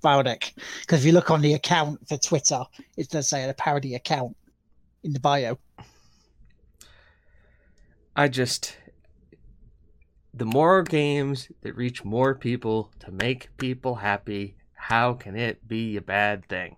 Valdic. 0.04 0.52
Because 0.82 1.00
if 1.00 1.06
you 1.06 1.14
look 1.14 1.32
on 1.32 1.42
the 1.42 1.54
account 1.54 2.08
for 2.08 2.18
Twitter, 2.18 2.64
it 2.98 3.10
does 3.10 3.30
say 3.30 3.48
a 3.48 3.54
parody 3.54 3.96
account 3.96 4.36
in 5.04 5.14
the 5.14 5.20
bio. 5.20 5.58
I 8.16 8.28
just 8.28 8.78
the 10.34 10.46
more 10.46 10.84
games 10.84 11.50
that 11.62 11.76
reach 11.76 12.04
more 12.04 12.36
people 12.36 12.92
to 13.00 13.12
make 13.12 13.56
people 13.58 13.96
happy, 13.96 14.56
how 14.90 15.14
can 15.14 15.36
it 15.36 15.66
be 15.68 15.96
a 15.96 16.02
bad 16.02 16.46
thing? 16.50 16.76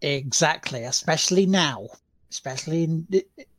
Exactly, 0.00 0.84
especially 0.84 1.44
now, 1.44 1.88
especially 2.30 2.84
in, 2.84 3.06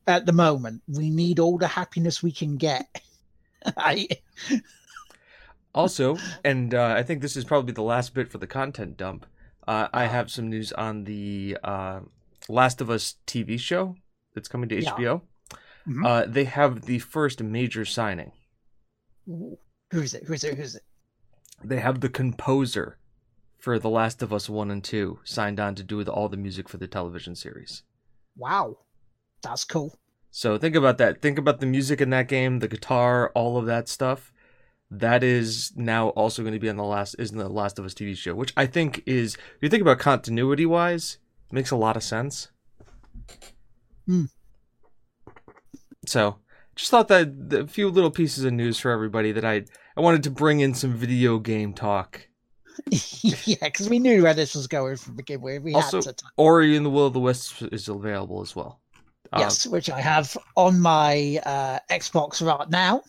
at 0.07 0.25
the 0.25 0.31
moment, 0.31 0.81
we 0.87 1.09
need 1.11 1.37
all 1.37 1.57
the 1.57 1.67
happiness 1.67 2.23
we 2.23 2.31
can 2.31 2.57
get. 2.57 3.01
I, 3.77 4.07
Also, 5.75 6.17
and 6.43 6.73
uh, 6.73 6.95
I 6.97 7.03
think 7.03 7.21
this 7.21 7.37
is 7.37 7.45
probably 7.45 7.73
the 7.73 7.83
last 7.83 8.15
bit 8.15 8.31
for 8.31 8.39
the 8.39 8.47
content 8.47 8.97
dump. 8.97 9.27
Uh, 9.67 9.87
I 9.93 10.05
have 10.07 10.31
some 10.31 10.49
news 10.49 10.71
on 10.73 11.03
the 11.03 11.57
uh, 11.63 11.99
Last 12.47 12.81
of 12.81 12.89
Us 12.89 13.15
TV 13.27 13.59
show 13.59 13.95
that's 14.33 14.47
coming 14.47 14.67
to 14.69 14.81
Yeah. 14.81 14.93
HBO. 14.95 15.21
Mhm. 15.87 16.05
Uh, 16.05 16.25
they 16.27 16.45
have 16.45 16.81
the 16.81 16.97
first 16.99 17.43
major 17.43 17.85
signing. 17.85 18.31
who 19.27 19.57
is 19.93 20.15
it? 20.15 20.23
Who 20.23 20.33
is 20.33 20.43
it? 20.43 20.55
Who 20.55 20.61
is 20.63 20.75
it? 20.75 20.83
They 21.63 21.79
have 21.79 21.99
the 22.01 22.09
composer 22.09 22.97
for 23.59 23.77
The 23.77 23.89
Last 23.89 24.21
of 24.23 24.33
Us 24.33 24.49
1 24.49 24.71
and 24.71 24.83
2 24.83 25.19
signed 25.23 25.59
on 25.59 25.75
to 25.75 25.83
do 25.83 25.97
with 25.97 26.09
all 26.09 26.29
the 26.29 26.37
music 26.37 26.69
for 26.69 26.77
the 26.77 26.87
television 26.87 27.35
series. 27.35 27.83
Wow, 28.35 28.77
that's 29.43 29.65
cool. 29.65 29.99
So 30.31 30.57
think 30.57 30.75
about 30.75 30.97
that. 30.99 31.21
Think 31.21 31.37
about 31.37 31.59
the 31.59 31.65
music 31.65 32.01
in 32.01 32.09
that 32.11 32.27
game, 32.27 32.59
the 32.59 32.67
guitar, 32.67 33.31
all 33.35 33.57
of 33.57 33.65
that 33.65 33.89
stuff. 33.89 34.31
That 34.91 35.23
is 35.23 35.71
now 35.75 36.09
also 36.09 36.41
going 36.41 36.53
to 36.53 36.59
be 36.59 36.69
on 36.69 36.77
the 36.77 36.83
last 36.83 37.15
is 37.19 37.31
in 37.31 37.37
the 37.37 37.49
Last 37.49 37.77
of 37.77 37.85
Us 37.85 37.93
TV 37.93 38.15
show, 38.15 38.33
which 38.33 38.53
I 38.57 38.65
think 38.65 39.03
is 39.05 39.35
if 39.35 39.57
you 39.61 39.69
think 39.69 39.81
about 39.81 39.99
continuity 39.99 40.65
wise, 40.65 41.17
makes 41.51 41.71
a 41.71 41.75
lot 41.75 41.95
of 41.95 42.03
sense. 42.03 42.49
Hmm. 44.07 44.25
So 46.05 46.37
just 46.75 46.89
thought 46.89 47.07
that 47.09 47.29
a 47.51 47.67
few 47.67 47.89
little 47.89 48.09
pieces 48.09 48.45
of 48.45 48.53
news 48.53 48.79
for 48.79 48.89
everybody 48.89 49.31
that 49.31 49.45
I 49.45 49.65
I 49.97 50.01
wanted 50.01 50.23
to 50.23 50.31
bring 50.31 50.59
in 50.61 50.73
some 50.73 50.93
video 50.93 51.37
game 51.37 51.73
talk. 51.73 52.28
yeah, 53.21 53.55
because 53.61 53.89
we 53.89 53.99
knew 53.99 54.23
where 54.23 54.33
this 54.33 54.55
was 54.55 54.67
going 54.67 54.97
from 54.97 55.13
the 55.13 55.17
beginning. 55.17 55.43
We, 55.43 55.59
we 55.59 55.73
Also, 55.73 56.01
had 56.01 56.17
to. 56.17 56.25
Ori 56.37 56.75
and 56.75 56.85
the 56.85 56.89
Will 56.89 57.07
of 57.07 57.13
the 57.13 57.19
Wisps 57.19 57.61
is 57.61 57.87
available 57.87 58.41
as 58.41 58.55
well. 58.55 58.79
Uh, 59.31 59.39
yes, 59.39 59.67
which 59.67 59.89
I 59.89 60.01
have 60.01 60.35
on 60.55 60.79
my 60.79 61.39
uh, 61.45 61.79
Xbox 61.91 62.45
right 62.45 62.69
now, 62.69 63.03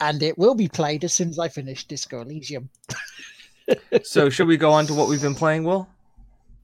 and 0.00 0.22
it 0.22 0.36
will 0.36 0.54
be 0.54 0.68
played 0.68 1.04
as 1.04 1.14
soon 1.14 1.30
as 1.30 1.38
I 1.38 1.48
finish 1.48 1.84
Disco 1.84 2.20
Elysium. 2.20 2.68
So, 4.02 4.28
should 4.28 4.46
we 4.46 4.58
go 4.58 4.70
on 4.72 4.86
to 4.88 4.92
what 4.92 5.08
we've 5.08 5.22
been 5.22 5.34
playing, 5.34 5.64
Will? 5.64 5.88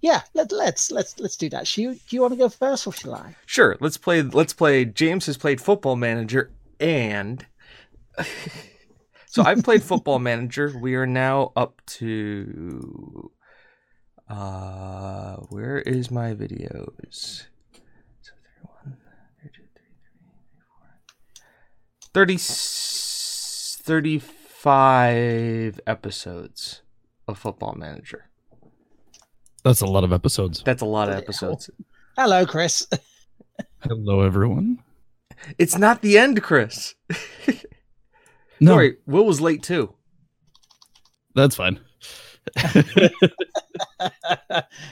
Yeah, 0.03 0.21
let, 0.35 0.53
let's 0.53 0.91
let's 0.91 1.19
let's 1.19 1.37
do 1.37 1.49
that. 1.51 1.77
You, 1.77 1.95
do 1.95 2.01
you 2.11 2.21
want 2.21 2.33
to 2.33 2.39
go 2.39 2.49
first, 2.49 2.87
or 2.87 2.93
shall 2.93 3.15
I? 3.15 3.37
Sure. 3.47 3.77
Let's 3.81 3.97
play. 3.97 4.23
Let's 4.23 4.53
play. 4.53 4.85
James 4.85 5.27
has 5.27 5.37
played 5.37 5.61
Football 5.61 5.97
Manager, 5.97 6.51
and 6.79 7.47
so 9.31 9.43
I've 9.43 9.63
played 9.63 9.83
Football 9.91 10.19
Manager. 10.19 10.73
We 10.79 10.97
are 10.97 11.07
now 11.07 11.53
up 11.57 11.81
to. 11.87 13.31
Uh, 14.29 15.37
where 15.49 15.79
is 15.79 16.11
my 16.11 16.35
videos? 16.35 17.47
So 18.21 18.33
31, 18.63 18.97
32, 19.43 19.63
33, 22.13 22.37
30, 23.83 24.21
35 24.61 25.81
episodes 25.87 26.83
of 27.27 27.39
Football 27.39 27.75
Manager. 27.79 28.29
That's 29.65 29.81
a 29.81 29.87
lot 29.87 30.05
of 30.05 30.13
episodes. 30.13 30.63
That's 30.65 30.83
a 30.83 30.87
lot 30.87 31.09
of 31.09 31.15
episodes. 31.15 31.71
Hello, 32.17 32.45
Chris. 32.45 32.87
Hello, 33.81 34.21
everyone. 34.21 34.83
It's 35.59 35.79
not 35.79 36.03
the 36.03 36.19
end, 36.19 36.43
Chris. 36.43 36.95
No, 38.61 38.73
Sorry, 38.73 38.97
Will 39.07 39.25
was 39.25 39.41
late 39.41 39.63
too. 39.63 39.95
that's 41.35 41.57
fine. 41.57 41.81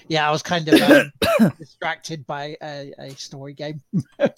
yeah, 0.09 0.29
I 0.29 0.31
was 0.31 0.43
kind 0.43 0.69
of 0.69 0.81
um, 0.81 1.53
distracted 1.59 2.27
by 2.27 2.57
a, 2.63 2.93
a 2.99 3.11
story 3.17 3.55
game. 3.55 3.81
Oh 4.21 4.29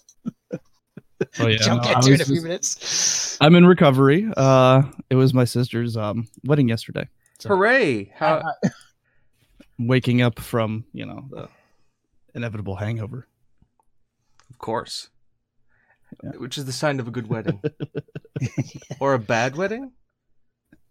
yeah, 1.41 1.45
which 1.45 1.69
I'll 1.69 1.77
no, 1.77 1.83
I 1.83 1.95
get 1.95 2.03
to 2.03 2.07
in 2.09 2.13
was 2.13 2.21
a 2.21 2.25
few 2.25 2.35
just- 2.37 2.45
minutes. 2.45 3.37
I'm 3.41 3.55
in 3.55 3.67
recovery. 3.67 4.29
Uh, 4.37 4.83
it 5.11 5.15
was 5.17 5.33
my 5.35 5.45
sister's 5.45 5.97
um 5.97 6.29
wedding 6.45 6.69
yesterday. 6.69 7.09
So 7.39 7.49
Hooray! 7.51 8.13
How, 8.15 8.37
Uh, 8.65 8.69
waking 9.79 10.23
up 10.23 10.39
from 10.39 10.85
you 10.93 11.07
know 11.07 11.25
the 11.31 11.49
inevitable 12.35 12.77
hangover. 12.77 13.27
of 14.51 14.59
course. 14.59 15.09
Yeah. 16.23 16.31
Which 16.39 16.59
is 16.59 16.65
the 16.65 16.73
sign 16.73 17.01
of 17.01 17.09
a 17.09 17.11
good 17.11 17.29
wedding. 17.29 17.61
or 19.01 19.15
a 19.15 19.19
bad 19.19 19.57
wedding? 19.57 19.93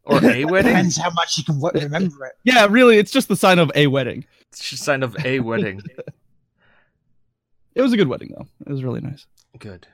Or 0.03 0.23
a 0.23 0.45
wedding? 0.45 0.71
Depends 0.71 0.97
how 0.97 1.11
much 1.11 1.37
you 1.37 1.43
can 1.43 1.59
wo- 1.59 1.71
remember 1.73 2.25
it. 2.25 2.33
Yeah, 2.43 2.67
really, 2.69 2.97
it's 2.97 3.11
just 3.11 3.27
the 3.27 3.35
sign 3.35 3.59
of 3.59 3.71
a 3.75 3.87
wedding. 3.87 4.25
It's 4.49 4.67
just 4.69 4.81
a 4.81 4.85
sign 4.85 5.03
of 5.03 5.15
a 5.25 5.39
wedding. 5.39 5.81
It 7.75 7.81
was 7.83 7.93
a 7.93 7.97
good 7.97 8.09
wedding 8.09 8.33
though. 8.35 8.47
It 8.65 8.71
was 8.71 8.83
really 8.83 8.99
nice. 8.99 9.25
Good. 9.57 9.87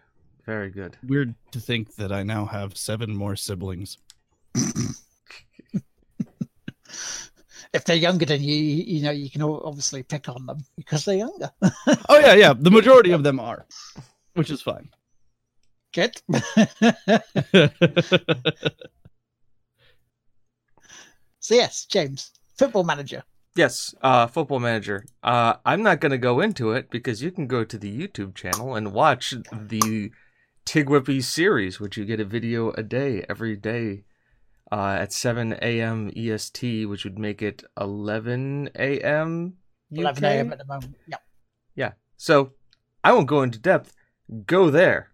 Very 0.45 0.71
good. 0.71 0.97
Weird 1.05 1.35
to 1.51 1.59
think 1.59 1.95
that 1.97 2.11
I 2.11 2.23
now 2.23 2.45
have 2.45 2.75
seven 2.77 3.15
more 3.15 3.35
siblings. 3.35 3.99
If 7.73 7.83
they're 7.83 7.95
younger 7.95 8.25
than 8.25 8.41
you, 8.41 8.55
you 8.55 9.03
know, 9.03 9.11
you 9.11 9.29
can 9.29 9.41
obviously 9.41 10.01
pick 10.01 10.29
on 10.29 10.45
them 10.45 10.63
because 10.77 11.03
they're 11.05 11.17
younger. 11.17 11.51
Oh 12.07 12.17
yeah, 12.19 12.33
yeah. 12.33 12.53
The 12.57 12.71
majority 12.71 13.11
of 13.11 13.23
them 13.23 13.39
are, 13.39 13.65
which 14.33 14.49
is 14.49 14.61
fine. 14.61 14.89
So 21.45 21.53
yes, 21.53 21.86
James, 21.86 22.31
football 22.58 22.84
manager. 22.84 23.21
Yes, 23.55 23.93
uh, 24.01 24.25
Football 24.25 24.60
Manager. 24.60 25.05
Uh, 25.21 25.53
I'm 25.63 25.84
not 25.84 26.01
going 26.01 26.12
to 26.12 26.17
go 26.17 26.41
into 26.41 26.71
it 26.71 26.89
because 26.89 27.21
you 27.21 27.31
can 27.31 27.45
go 27.45 27.63
to 27.63 27.77
the 27.77 27.95
YouTube 27.95 28.34
channel 28.34 28.75
and 28.75 28.91
watch 28.91 29.29
the 29.29 30.12
Tigwhippy 30.65 31.23
series, 31.23 31.79
which 31.79 31.97
you 31.97 32.03
get 32.03 32.19
a 32.19 32.25
video 32.25 32.71
a 32.71 32.81
day 32.81 33.23
every 33.29 33.55
day 33.55 34.05
uh, 34.71 34.97
at 34.99 35.13
7 35.13 35.53
a.m. 35.62 36.12
EST, 36.17 36.88
which 36.88 37.05
would 37.05 37.19
make 37.19 37.43
it 37.43 37.63
11 37.79 38.71
a.m. 38.75 39.53
11 39.91 40.25
a.m. 40.25 40.51
at 40.51 40.58
the 40.58 40.65
moment. 40.65 40.95
Yeah. 41.08 41.17
Yeah. 41.75 41.91
So 42.17 42.53
I 43.03 43.13
won't 43.13 43.27
go 43.27 43.43
into 43.43 43.60
depth. 43.60 43.93
Go 44.47 44.71
there. 44.71 45.12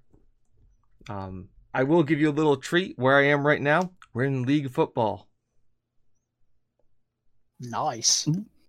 Um, 1.09 1.49
I 1.73 1.83
will 1.83 2.03
give 2.03 2.19
you 2.19 2.29
a 2.29 2.31
little 2.31 2.57
treat 2.57 2.97
where 2.97 3.17
I 3.17 3.25
am 3.25 3.45
right 3.45 3.61
now. 3.61 3.91
We're 4.13 4.25
in 4.25 4.43
league 4.43 4.71
football. 4.71 5.27
Nice. 7.59 8.27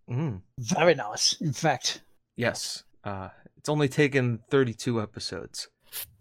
Mm. 0.08 0.42
Very 0.58 0.94
nice. 0.94 1.40
In 1.40 1.52
fact. 1.52 2.02
Yes. 2.36 2.84
Uh, 3.04 3.28
it's 3.56 3.68
only 3.68 3.88
taken 3.88 4.40
32 4.50 5.00
episodes. 5.00 5.68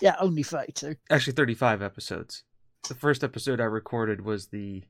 yeah, 0.00 0.16
only 0.20 0.42
32. 0.42 0.96
Actually, 1.10 1.32
35 1.34 1.82
episodes. 1.82 2.44
The 2.88 2.94
first 2.94 3.24
episode 3.24 3.60
I 3.60 3.64
recorded 3.64 4.24
was 4.24 4.48
the 4.48 4.84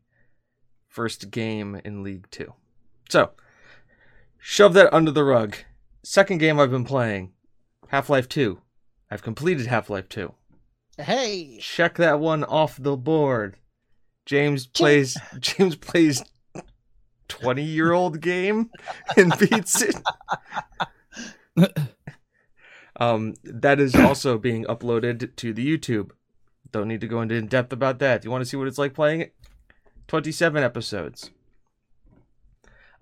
first 0.89 1.31
game 1.31 1.81
in 1.85 2.03
League 2.03 2.29
Two. 2.31 2.55
So, 3.09 3.31
shove 4.39 4.75
that 4.75 4.93
under 4.93 5.11
the 5.11 5.25
rug. 5.25 5.57
Second 6.03 6.39
game 6.39 6.59
I've 6.59 6.71
been 6.71 6.85
playing 6.85 7.33
Half 7.89 8.11
Life 8.11 8.29
2. 8.29 8.61
I've 9.15 9.23
completed 9.23 9.69
Half 9.69 9.91
Life 9.91 10.09
2. 10.09 10.35
Hey. 10.99 11.59
check 11.61 11.99
that 11.99 12.19
one 12.19 12.43
off 12.43 12.77
the 12.83 12.97
board. 12.97 13.57
James 14.27 14.67
plays 14.67 15.17
James 15.39 15.77
plays 15.77 16.25
20 17.29 17.63
year 17.63 17.93
old 17.93 18.21
game 18.21 18.71
and 19.17 19.33
beats 19.39 19.83
it. 19.83 19.95
Um, 22.97 23.35
that 23.45 23.79
is 23.79 23.95
also 23.95 24.37
being 24.37 24.65
uploaded 24.65 25.37
to 25.37 25.53
the 25.53 25.65
YouTube. 25.65 26.11
Don't 26.73 26.89
need 26.89 27.01
to 27.01 27.07
go 27.07 27.21
into 27.21 27.37
in 27.37 27.47
depth 27.47 27.73
about 27.73 28.01
that. 28.01 28.23
Do 28.23 28.27
you 28.27 28.33
want 28.33 28.43
to 28.43 28.51
see 28.51 28.57
what 28.57 28.67
it's 28.67 28.79
like 28.79 28.95
playing 28.95 29.21
it? 29.21 29.35
27 30.09 30.65
episodes. 30.65 31.31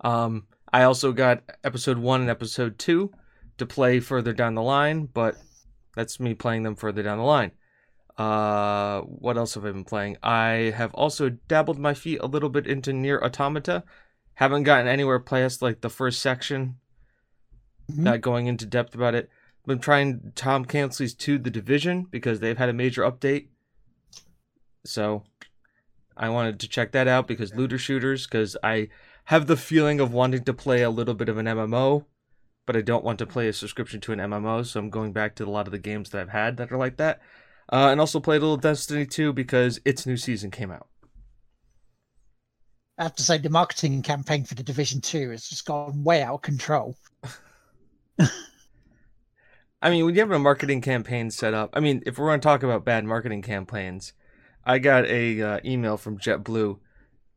Um, 0.01 0.45
I 0.71 0.83
also 0.83 1.11
got 1.11 1.41
episode 1.63 1.97
one 1.97 2.21
and 2.21 2.29
episode 2.29 2.77
two 2.77 3.11
to 3.57 3.65
play 3.65 3.99
further 3.99 4.33
down 4.33 4.53
the 4.53 4.61
line, 4.61 5.09
but 5.11 5.37
that's 5.95 6.19
me 6.19 6.33
playing 6.33 6.63
them 6.63 6.75
further 6.75 7.03
down 7.03 7.17
the 7.17 7.23
line. 7.23 7.51
Uh, 8.17 9.01
what 9.01 9.37
else 9.37 9.55
have 9.55 9.65
I 9.65 9.71
been 9.71 9.83
playing? 9.83 10.17
I 10.21 10.73
have 10.75 10.93
also 10.93 11.29
dabbled 11.29 11.79
my 11.79 11.93
feet 11.93 12.19
a 12.21 12.27
little 12.27 12.49
bit 12.49 12.67
into 12.67 12.93
Nier 12.93 13.19
Automata. 13.23 13.83
Haven't 14.35 14.63
gotten 14.63 14.87
anywhere 14.87 15.19
past 15.19 15.61
like 15.61 15.81
the 15.81 15.89
first 15.89 16.21
section. 16.21 16.77
Mhm. 17.91 17.97
Not 17.97 18.21
going 18.21 18.47
into 18.47 18.65
depth 18.65 18.95
about 18.95 19.15
it. 19.15 19.29
Been 19.65 19.79
trying 19.79 20.31
Tom 20.35 20.65
Clancy's 20.65 21.13
to 21.15 21.37
the 21.37 21.49
Division 21.49 22.03
because 22.11 22.39
they've 22.39 22.57
had 22.57 22.69
a 22.69 22.73
major 22.73 23.01
update. 23.03 23.47
So 24.85 25.23
I 26.17 26.29
wanted 26.29 26.59
to 26.59 26.67
check 26.67 26.91
that 26.91 27.07
out 27.07 27.27
because 27.27 27.55
looter 27.55 27.77
shooters 27.77 28.27
because 28.27 28.57
I 28.63 28.89
have 29.25 29.47
the 29.47 29.57
feeling 29.57 29.99
of 29.99 30.13
wanting 30.13 30.43
to 30.43 30.53
play 30.53 30.81
a 30.81 30.89
little 30.89 31.13
bit 31.13 31.29
of 31.29 31.37
an 31.37 31.47
MMO, 31.47 32.05
but 32.65 32.75
I 32.75 32.81
don't 32.81 33.03
want 33.03 33.19
to 33.19 33.25
play 33.25 33.47
a 33.47 33.53
subscription 33.53 33.99
to 34.01 34.13
an 34.13 34.19
MMO, 34.19 34.65
so 34.65 34.79
I'm 34.79 34.89
going 34.89 35.11
back 35.11 35.35
to 35.35 35.45
a 35.45 35.49
lot 35.49 35.67
of 35.67 35.71
the 35.71 35.79
games 35.79 36.09
that 36.09 36.21
I've 36.21 36.29
had 36.29 36.57
that 36.57 36.71
are 36.71 36.77
like 36.77 36.97
that. 36.97 37.21
Uh, 37.71 37.89
and 37.91 37.99
also 37.99 38.19
played 38.19 38.37
a 38.37 38.41
little 38.41 38.57
Destiny 38.57 39.05
2 39.05 39.33
because 39.33 39.79
its 39.85 40.05
new 40.05 40.17
season 40.17 40.51
came 40.51 40.71
out. 40.71 40.87
I 42.97 43.03
have 43.03 43.15
to 43.15 43.23
say, 43.23 43.37
the 43.37 43.49
marketing 43.49 44.01
campaign 44.03 44.43
for 44.43 44.55
the 44.55 44.63
Division 44.63 45.01
2 45.01 45.31
has 45.31 45.47
just 45.47 45.65
gone 45.65 46.03
way 46.03 46.21
out 46.21 46.35
of 46.35 46.41
control. 46.41 46.95
I 48.19 49.89
mean, 49.89 50.05
when 50.05 50.15
you 50.15 50.21
have 50.21 50.31
a 50.31 50.39
marketing 50.39 50.81
campaign 50.81 51.31
set 51.31 51.53
up, 51.53 51.71
I 51.73 51.79
mean, 51.79 52.03
if 52.05 52.17
we're 52.17 52.27
going 52.27 52.39
to 52.39 52.43
talk 52.43 52.63
about 52.63 52.85
bad 52.85 53.03
marketing 53.03 53.41
campaigns, 53.41 54.13
I 54.65 54.79
got 54.79 55.05
a 55.07 55.41
uh, 55.41 55.59
email 55.65 55.97
from 55.97 56.17
JetBlue 56.17 56.79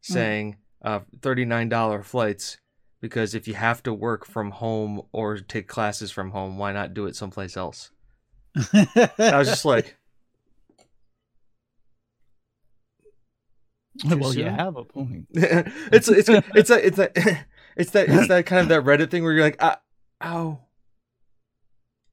saying 0.00 0.56
uh, 0.82 1.00
$39 1.18 2.04
flights 2.04 2.58
because 3.06 3.36
if 3.36 3.46
you 3.46 3.54
have 3.54 3.84
to 3.84 3.94
work 3.94 4.26
from 4.26 4.50
home 4.50 5.00
or 5.12 5.38
take 5.38 5.68
classes 5.68 6.10
from 6.10 6.32
home, 6.32 6.58
why 6.58 6.72
not 6.72 6.92
do 6.92 7.06
it 7.06 7.14
someplace 7.14 7.56
else? 7.56 7.92
I 8.72 9.38
was 9.38 9.46
just 9.46 9.64
like, 9.64 9.96
Too 14.00 14.16
well, 14.18 14.34
you 14.34 14.46
have 14.46 14.76
a 14.76 14.82
point. 14.82 15.28
it's 15.30 16.08
it's 16.08 16.28
it's 16.28 16.70
a 16.70 16.84
it's 16.84 16.98
a 16.98 17.46
it's 17.76 17.90
that 17.92 18.08
it's 18.08 18.26
that 18.26 18.44
kind 18.44 18.62
of 18.62 18.68
that 18.70 18.82
Reddit 18.82 19.08
thing 19.08 19.22
where 19.22 19.32
you're 19.32 19.44
like, 19.44 19.62
uh, 19.62 19.76
ow, 20.24 20.58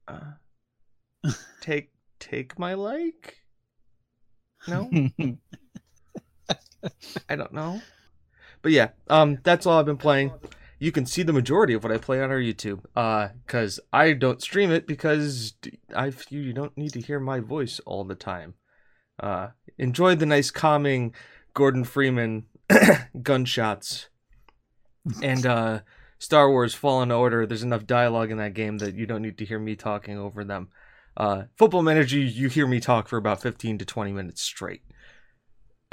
uh, 0.06 1.30
take 1.60 1.90
take 2.20 2.56
my 2.56 2.74
like. 2.74 3.38
No, 4.68 4.88
I 7.28 7.34
don't 7.34 7.52
know. 7.52 7.82
But 8.62 8.70
yeah, 8.70 8.90
um, 9.08 9.40
that's 9.42 9.66
all 9.66 9.80
I've 9.80 9.86
been 9.86 9.96
playing. 9.96 10.30
You 10.78 10.92
can 10.92 11.06
see 11.06 11.22
the 11.22 11.32
majority 11.32 11.74
of 11.74 11.84
what 11.84 11.92
I 11.92 11.98
play 11.98 12.20
on 12.22 12.30
our 12.30 12.38
YouTube, 12.38 12.84
uh, 12.96 13.28
because 13.46 13.80
I 13.92 14.12
don't 14.12 14.42
stream 14.42 14.70
it 14.70 14.86
because 14.86 15.54
I 15.94 16.12
you 16.28 16.52
don't 16.52 16.76
need 16.76 16.92
to 16.92 17.00
hear 17.00 17.20
my 17.20 17.40
voice 17.40 17.80
all 17.86 18.04
the 18.04 18.14
time. 18.14 18.54
Uh, 19.20 19.48
enjoy 19.78 20.14
the 20.14 20.26
nice 20.26 20.50
calming 20.50 21.14
Gordon 21.54 21.84
Freeman 21.84 22.46
gunshots 23.22 24.08
and 25.22 25.46
uh, 25.46 25.80
Star 26.18 26.50
Wars 26.50 26.74
Fallen 26.74 27.12
Order. 27.12 27.46
There's 27.46 27.62
enough 27.62 27.86
dialogue 27.86 28.30
in 28.30 28.38
that 28.38 28.54
game 28.54 28.78
that 28.78 28.94
you 28.94 29.06
don't 29.06 29.22
need 29.22 29.38
to 29.38 29.44
hear 29.44 29.58
me 29.58 29.76
talking 29.76 30.18
over 30.18 30.44
them. 30.44 30.68
Uh, 31.16 31.44
Football 31.56 31.82
Manager, 31.82 32.18
you 32.18 32.48
hear 32.48 32.66
me 32.66 32.80
talk 32.80 33.08
for 33.08 33.16
about 33.16 33.40
15 33.40 33.78
to 33.78 33.84
20 33.84 34.12
minutes 34.12 34.42
straight 34.42 34.82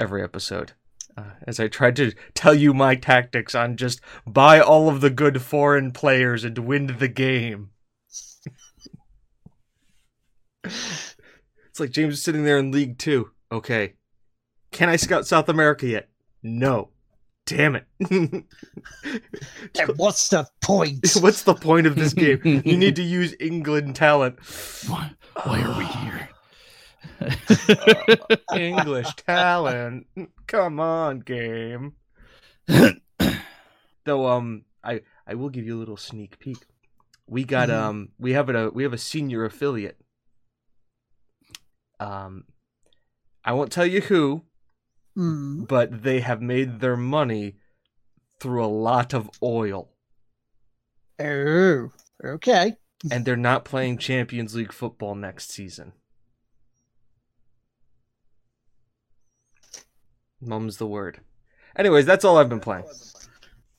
every 0.00 0.22
episode. 0.22 0.72
Uh, 1.16 1.24
as 1.46 1.60
I 1.60 1.68
tried 1.68 1.96
to 1.96 2.12
tell 2.34 2.54
you 2.54 2.72
my 2.72 2.94
tactics 2.94 3.54
on 3.54 3.76
just 3.76 4.00
buy 4.26 4.60
all 4.60 4.88
of 4.88 5.00
the 5.00 5.10
good 5.10 5.42
foreign 5.42 5.90
players 5.90 6.42
and 6.44 6.56
win 6.58 6.96
the 6.98 7.08
game. 7.08 7.70
it's 10.64 11.78
like 11.78 11.90
James 11.90 12.14
is 12.14 12.22
sitting 12.22 12.44
there 12.44 12.58
in 12.58 12.70
League 12.70 12.98
Two. 12.98 13.30
Okay. 13.50 13.94
Can 14.70 14.88
I 14.88 14.96
scout 14.96 15.26
South 15.26 15.48
America 15.50 15.86
yet? 15.86 16.08
No. 16.42 16.88
Damn 17.44 17.76
it. 17.76 17.86
Then 19.74 19.88
what's 19.96 20.28
the 20.28 20.46
point? 20.62 21.16
What's 21.20 21.42
the 21.42 21.54
point 21.54 21.86
of 21.86 21.96
this 21.96 22.14
game? 22.14 22.40
You 22.64 22.76
need 22.76 22.96
to 22.96 23.02
use 23.02 23.34
England 23.40 23.96
talent. 23.96 24.38
Why, 24.86 25.10
why 25.44 25.60
are 25.62 25.78
we 25.78 25.84
here? 25.84 26.28
English 28.54 29.14
talent. 29.26 30.06
Come 30.46 30.80
on, 30.80 31.20
game. 31.20 31.94
Though 34.04 34.26
um 34.26 34.64
I 34.82 35.02
I 35.26 35.34
will 35.34 35.48
give 35.50 35.64
you 35.64 35.76
a 35.76 35.80
little 35.80 35.96
sneak 35.96 36.38
peek. 36.38 36.58
We 37.26 37.44
got 37.44 37.68
Mhm. 37.68 37.74
um 37.74 38.08
we 38.18 38.32
have 38.32 38.48
a 38.48 38.70
we 38.70 38.82
have 38.82 38.92
a 38.92 38.98
senior 38.98 39.44
affiliate. 39.44 39.98
Um 42.00 42.44
I 43.44 43.52
won't 43.52 43.72
tell 43.72 43.86
you 43.86 44.00
who, 44.02 44.44
Hmm. 45.14 45.64
but 45.64 46.02
they 46.02 46.20
have 46.20 46.40
made 46.40 46.80
their 46.80 46.96
money 46.96 47.56
through 48.40 48.64
a 48.64 48.66
lot 48.66 49.12
of 49.14 49.30
oil 49.42 49.90
Oh, 51.20 51.90
okay. 52.24 52.76
and 53.10 53.24
they're 53.24 53.36
not 53.36 53.64
playing 53.64 53.98
Champions 53.98 54.54
League 54.54 54.72
football 54.72 55.14
next 55.14 55.50
season. 55.50 55.92
Mum's 60.42 60.76
the 60.76 60.86
word. 60.86 61.20
Anyways, 61.76 62.04
that's 62.04 62.24
all 62.24 62.36
I've 62.36 62.48
been 62.48 62.60
playing. 62.60 62.84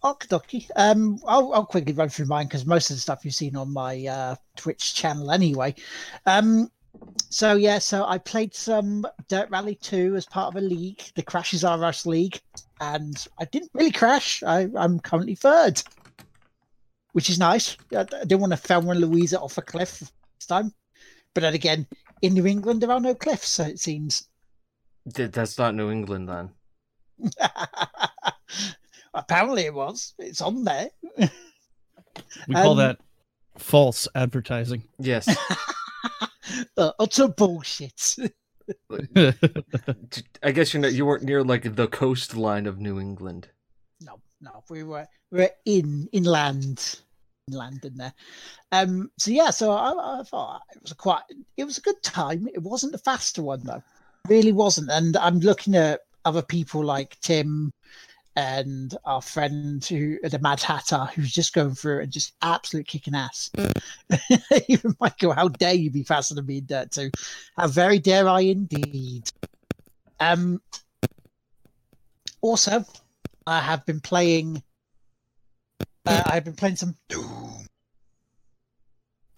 Okie 0.03 0.69
Um, 0.75 1.19
I'll, 1.25 1.53
I'll 1.53 1.65
quickly 1.65 1.93
run 1.93 2.09
through 2.09 2.25
mine 2.25 2.47
because 2.47 2.65
most 2.65 2.89
of 2.89 2.97
the 2.97 3.01
stuff 3.01 3.23
you've 3.23 3.35
seen 3.35 3.55
on 3.55 3.71
my 3.71 4.05
uh, 4.05 4.35
Twitch 4.57 4.95
channel 4.95 5.31
anyway. 5.31 5.75
Um, 6.25 6.69
so 7.29 7.55
yeah, 7.55 7.79
so 7.79 8.05
I 8.05 8.17
played 8.17 8.53
some 8.53 9.05
Dirt 9.27 9.49
Rally 9.49 9.75
2 9.75 10.15
as 10.15 10.25
part 10.25 10.53
of 10.53 10.61
a 10.61 10.65
league, 10.65 11.01
the 11.15 11.23
Crashes 11.23 11.63
R 11.63 11.83
Us 11.83 12.05
League, 12.05 12.39
and 12.81 13.27
I 13.39 13.45
didn't 13.45 13.71
really 13.73 13.91
crash. 13.91 14.43
I, 14.43 14.67
I'm 14.75 14.99
currently 14.99 15.35
third, 15.35 15.81
which 17.13 17.29
is 17.29 17.39
nice. 17.39 17.77
I, 17.95 18.03
didn't 18.03 18.41
want 18.41 18.53
to 18.53 18.57
Thelma 18.57 18.91
and 18.91 19.01
Louise 19.01 19.33
off 19.33 19.57
a 19.57 19.61
cliff 19.61 19.99
this 19.99 20.45
time, 20.47 20.73
but 21.33 21.41
then 21.41 21.53
again, 21.53 21.87
in 22.21 22.33
New 22.33 22.45
England 22.45 22.81
there 22.81 22.91
are 22.91 22.99
no 22.99 23.15
cliffs, 23.15 23.49
so 23.49 23.63
it 23.63 23.79
seems. 23.79 24.27
Th- 25.11 25.31
That's 25.31 25.57
not 25.57 25.75
New 25.75 25.89
England 25.91 26.29
then. 26.29 26.51
Apparently, 29.13 29.63
it 29.65 29.73
was. 29.73 30.13
It's 30.19 30.41
on 30.41 30.63
there. 30.63 30.89
We 32.47 32.53
call 32.53 32.73
Um, 32.73 32.77
that 32.77 32.99
false 33.57 34.07
advertising. 34.13 34.83
Yes. 34.99 35.27
uh, 36.77 36.91
utter 36.99 37.27
bullshit. 37.27 38.15
I 40.43 40.51
guess 40.51 40.73
you're 40.73 40.81
not, 40.81 40.93
you 40.93 41.07
weren't 41.07 41.23
near 41.23 41.43
like 41.43 41.75
the 41.75 41.87
coastline 41.87 42.67
of 42.67 42.79
New 42.79 42.99
England. 42.99 43.49
no, 44.01 44.19
no, 44.41 44.63
we 44.69 44.83
were 44.83 45.07
we 45.31 45.39
were 45.39 45.49
in 45.65 46.07
inland, 46.11 46.99
inland 47.49 47.83
in 47.83 47.95
there. 47.95 48.13
Um, 48.71 49.09
so 49.17 49.31
yeah, 49.31 49.49
so 49.49 49.71
I, 49.71 50.19
I 50.19 50.23
thought 50.23 50.61
it 50.75 50.81
was 50.83 50.91
a 50.91 50.95
quite, 50.95 51.23
it 51.57 51.63
was 51.63 51.79
a 51.79 51.81
good 51.81 52.01
time. 52.03 52.47
It 52.53 52.61
wasn't 52.61 52.93
a 52.93 52.99
faster 52.99 53.41
one 53.41 53.63
though, 53.63 53.81
really 54.27 54.51
wasn't. 54.51 54.89
And 54.89 55.17
I'm 55.17 55.39
looking 55.39 55.75
at 55.75 56.01
other 56.25 56.41
people 56.41 56.83
like 56.83 57.19
Tim 57.19 57.73
and 58.35 58.95
our 59.05 59.21
friend 59.21 59.83
who 59.85 60.17
the 60.23 60.39
Mad 60.39 60.61
Hatter 60.61 61.05
who's 61.13 61.31
just 61.31 61.53
going 61.53 61.75
through 61.75 62.01
and 62.01 62.11
just 62.11 62.33
absolute 62.41 62.87
kicking 62.87 63.15
ass. 63.15 63.51
Even 64.67 64.95
Michael, 64.99 65.33
how 65.33 65.49
dare 65.49 65.75
you 65.75 65.91
be 65.91 66.03
faster 66.03 66.33
than 66.33 66.45
me 66.45 66.57
in 66.57 66.65
Dirt 66.65 66.91
2? 66.91 67.11
How 67.57 67.67
very 67.67 67.99
dare 67.99 68.27
I 68.27 68.41
indeed. 68.41 69.29
Um 70.19 70.61
also 72.41 72.83
I 73.45 73.59
have 73.59 73.85
been 73.85 73.99
playing 73.99 74.63
uh, 76.05 76.23
I've 76.25 76.43
been 76.43 76.55
playing 76.55 76.75
some 76.75 76.95
Doom. 77.07 77.67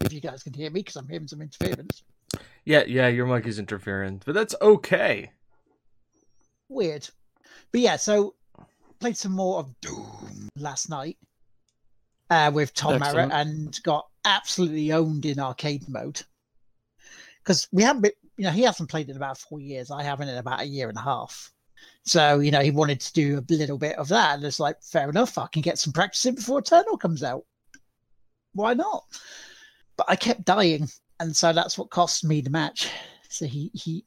If 0.00 0.12
you 0.12 0.20
guys 0.20 0.42
can 0.42 0.52
hear 0.52 0.70
me, 0.70 0.80
because 0.80 0.96
I'm 0.96 1.08
hearing 1.08 1.28
some 1.28 1.40
interference. 1.40 2.02
Yeah, 2.64 2.82
yeah, 2.86 3.08
your 3.08 3.26
mic 3.26 3.46
is 3.46 3.58
interfering, 3.58 4.20
but 4.24 4.34
that's 4.34 4.54
okay. 4.60 5.30
Weird. 6.68 7.08
But 7.70 7.80
yeah, 7.80 7.96
so 7.96 8.34
played 8.98 9.16
some 9.16 9.32
more 9.32 9.60
of 9.60 9.80
Doom 9.80 10.48
last 10.58 10.90
night 10.90 11.16
uh, 12.30 12.50
with 12.52 12.74
Tom 12.74 12.94
Excellent. 12.94 13.28
Merritt 13.28 13.46
and 13.46 13.82
got 13.82 14.06
absolutely 14.24 14.92
owned 14.92 15.26
in 15.26 15.38
arcade 15.38 15.88
mode. 15.88 16.22
Because 17.38 17.68
we 17.70 17.82
haven't 17.84 18.02
been, 18.02 18.12
you 18.36 18.44
know, 18.44 18.50
he 18.50 18.62
hasn't 18.62 18.90
played 18.90 19.08
in 19.08 19.16
about 19.16 19.38
four 19.38 19.60
years. 19.60 19.90
I 19.90 20.02
haven't 20.02 20.28
in 20.28 20.38
about 20.38 20.60
a 20.60 20.66
year 20.66 20.88
and 20.88 20.98
a 20.98 21.02
half. 21.02 21.52
So, 22.04 22.40
you 22.40 22.50
know, 22.50 22.60
he 22.60 22.70
wanted 22.72 23.00
to 23.00 23.12
do 23.12 23.38
a 23.38 23.52
little 23.52 23.78
bit 23.78 23.96
of 23.96 24.08
that. 24.08 24.36
And 24.36 24.44
it's 24.44 24.58
like, 24.58 24.82
fair 24.82 25.08
enough. 25.08 25.38
I 25.38 25.46
can 25.52 25.62
get 25.62 25.78
some 25.78 25.92
practice 25.92 26.26
in 26.26 26.34
before 26.34 26.58
Eternal 26.58 26.96
comes 26.96 27.22
out. 27.22 27.44
Why 28.54 28.74
not? 28.74 29.04
But 29.96 30.06
I 30.08 30.16
kept 30.16 30.44
dying. 30.44 30.88
And 31.20 31.34
so 31.34 31.52
that's 31.52 31.78
what 31.78 31.90
cost 31.90 32.24
me 32.24 32.40
the 32.40 32.50
match. 32.50 32.90
So 33.28 33.46
he, 33.46 33.70
he 33.74 34.04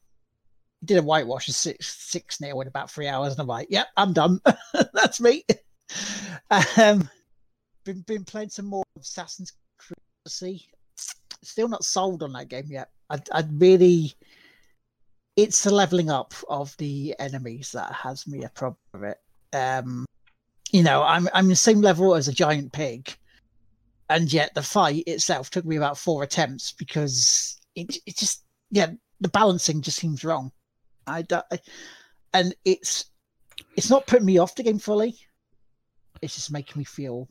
did 0.86 0.98
a 0.98 1.04
whitewash 1.04 1.48
of 1.50 1.56
six, 1.56 1.88
six 1.88 2.40
nil 2.40 2.62
in 2.62 2.68
about 2.68 2.92
three 2.92 3.08
hours. 3.08 3.34
And 3.34 3.42
I'm 3.42 3.48
like, 3.48 3.68
yep, 3.70 3.88
I'm 3.98 4.14
done. 4.14 4.40
that's 4.94 5.20
me. 5.20 5.46
Um, 6.78 7.10
been, 7.86 8.02
been 8.02 8.26
playing 8.26 8.50
some 8.50 8.66
more 8.66 8.84
Assassin's 9.00 9.54
Creed 9.78 9.98
Odyssey. 10.26 10.68
Still 11.44 11.68
not 11.68 11.84
sold 11.84 12.24
on 12.24 12.34
that 12.34 12.50
game 12.50 12.68
yet. 12.68 12.90
I, 13.10 13.20
I 13.32 13.44
really, 13.52 14.14
it's 15.36 15.64
the 15.64 15.74
leveling 15.74 16.10
up 16.10 16.34
of 16.50 16.76
the 16.78 17.16
enemies 17.20 17.72
that 17.72 17.92
has 17.94 18.28
me 18.28 18.44
a 18.44 18.50
problem 18.50 18.78
with 18.94 19.04
it. 19.04 19.56
Um, 19.56 20.06
you 20.72 20.84
know, 20.84 21.02
I'm 21.04 21.28
I'm 21.34 21.48
the 21.48 21.56
same 21.56 21.82
level 21.82 22.16
as 22.16 22.28
a 22.28 22.34
giant 22.34 22.72
pig, 22.72 23.16
and 24.10 24.32
yet 24.32 24.54
the 24.56 24.64
fight 24.64 25.04
itself 25.08 25.50
took 25.50 25.66
me 25.66 25.76
about 25.76 25.98
four 25.98 26.24
attempts 26.24 26.72
because 26.74 27.60
it 27.76 27.98
it 28.06 28.18
just 28.18 28.44
yeah 28.72 28.88
the 29.22 29.30
balancing 29.30 29.82
just 29.82 30.00
seems 30.00 30.24
wrong. 30.24 30.52
I, 31.08 31.22
don't- 31.24 31.46
I 31.52 31.60
and 32.34 32.56
it's 32.66 33.06
it's 33.76 33.90
not 33.90 34.08
putting 34.08 34.26
me 34.26 34.38
off 34.38 34.56
the 34.56 34.64
game 34.64 34.80
fully. 34.80 35.18
It's 36.22 36.36
just 36.36 36.52
making 36.52 36.80
me 36.80 36.84
feel 36.84 37.28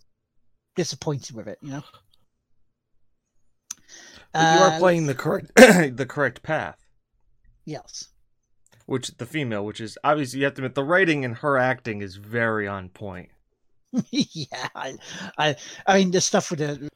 disappointed 0.76 1.34
with 1.36 1.48
it. 1.48 1.58
You 1.62 1.70
know. 1.72 1.82
But 4.32 4.40
you 4.54 4.60
are 4.62 4.70
Uh, 4.72 4.78
playing 4.78 5.06
the 5.06 5.14
correct 5.14 5.54
the 5.56 6.06
correct 6.08 6.42
path, 6.42 6.78
Yes. 7.64 8.08
which 8.86 9.16
the 9.16 9.26
female, 9.26 9.64
which 9.64 9.80
is 9.80 9.96
obviously 10.04 10.40
you 10.40 10.44
have 10.44 10.54
to 10.54 10.60
admit 10.62 10.74
the 10.74 10.84
writing 10.84 11.24
and 11.24 11.36
her 11.36 11.56
acting 11.56 12.02
is 12.02 12.16
very 12.16 12.68
on 12.68 12.90
point. 12.90 13.30
yeah, 14.10 14.68
I, 14.74 14.94
I, 15.38 15.56
I 15.86 15.98
mean, 15.98 16.10
the 16.10 16.20
stuff 16.20 16.50
with 16.50 16.60
the 16.60 16.90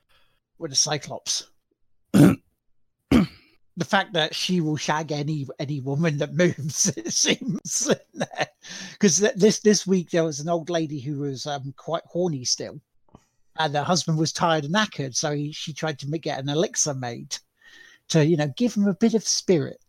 with 0.59 0.70
the 0.70 0.76
Cyclops. 0.76 1.48
the 2.12 3.85
fact 3.85 4.12
that 4.12 4.35
she 4.35 4.61
will 4.61 4.76
shag 4.76 5.12
any 5.12 5.46
any 5.59 5.81
woman 5.81 6.18
that 6.18 6.35
moves, 6.35 6.88
it 6.96 7.12
seems. 7.12 7.90
Because 8.92 9.18
this 9.18 9.59
this 9.59 9.88
week 9.88 10.11
there 10.11 10.22
was 10.22 10.38
an 10.38 10.48
old 10.48 10.70
lady 10.70 11.00
who 11.00 11.18
was 11.18 11.48
um, 11.48 11.74
quite 11.76 12.05
horny 12.07 12.44
still, 12.44 12.81
and 13.59 13.74
her 13.74 13.83
husband 13.83 14.16
was 14.16 14.33
tired 14.33 14.64
and 14.64 14.72
knackered, 14.72 15.16
so 15.16 15.35
he, 15.35 15.50
she 15.50 15.72
tried 15.72 15.98
to 15.98 16.09
make, 16.09 16.22
get 16.22 16.38
an 16.38 16.48
elixir 16.48 16.94
made 16.94 17.37
to 18.09 18.24
you 18.24 18.37
know 18.37 18.52
give 18.57 18.74
him 18.74 18.87
a 18.87 18.94
bit 18.94 19.14
of 19.14 19.26
spirit 19.26 19.81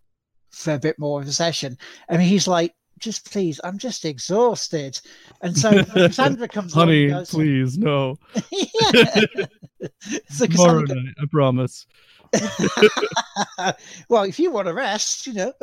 for 0.50 0.74
a 0.74 0.80
bit 0.80 0.98
more 0.98 1.22
of 1.22 1.28
a 1.28 1.32
session. 1.32 1.78
And 2.10 2.20
he's 2.20 2.48
like, 2.48 2.74
"Just 3.04 3.32
please, 3.32 3.60
I'm 3.64 3.78
just 3.78 4.06
exhausted." 4.06 5.00
And 5.42 5.58
so 5.58 5.84
Sandra 6.12 6.48
comes 6.48 6.74
Honey, 6.74 7.08
goes, 7.08 7.30
please, 7.30 7.78
no. 7.78 8.18
so 10.30 10.46
Tomorrow 10.46 10.82
night, 10.82 11.14
I 11.20 11.26
promise. 11.30 11.86
well, 14.10 14.24
if 14.24 14.40
you 14.40 14.52
want 14.52 14.68
to 14.68 14.74
rest, 14.74 15.28
you 15.28 15.34
know, 15.34 15.54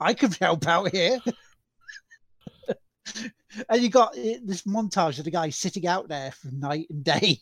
I 0.00 0.14
could 0.14 0.34
help 0.40 0.66
out 0.66 0.90
here. 0.90 1.18
and 3.68 3.82
you 3.82 3.88
got 3.90 4.16
uh, 4.18 4.38
this 4.44 4.62
montage 4.62 5.18
of 5.18 5.24
the 5.24 5.30
guy 5.30 5.50
sitting 5.50 5.86
out 5.86 6.08
there 6.08 6.32
for 6.32 6.48
night 6.52 6.86
and 6.90 7.04
day. 7.04 7.38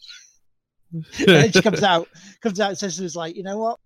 and 0.93 1.05
then 1.19 1.53
she 1.53 1.63
comes 1.63 1.83
out, 1.83 2.09
comes 2.43 2.61
out 2.61 2.71
and 2.71 2.79
says 2.79 2.97
to 2.97 3.05
us 3.05 3.17
like, 3.17 3.37
you 3.37 3.43
know 3.43 3.59
what? 3.59 3.79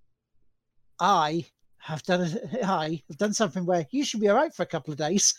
I 0.99 1.47
have 1.81 2.03
done 2.05 2.23
a, 2.23 2.67
I 2.67 3.03
have 3.09 3.19
done 3.19 3.33
something 3.33 3.67
where 3.67 3.87
you 3.91 4.05
should 4.05 4.21
be 4.21 4.29
all 4.29 4.37
right 4.37 4.55
for 4.55 4.63
a 4.63 4.67
couple 4.67 4.93
of 4.93 4.99
days. 4.99 5.35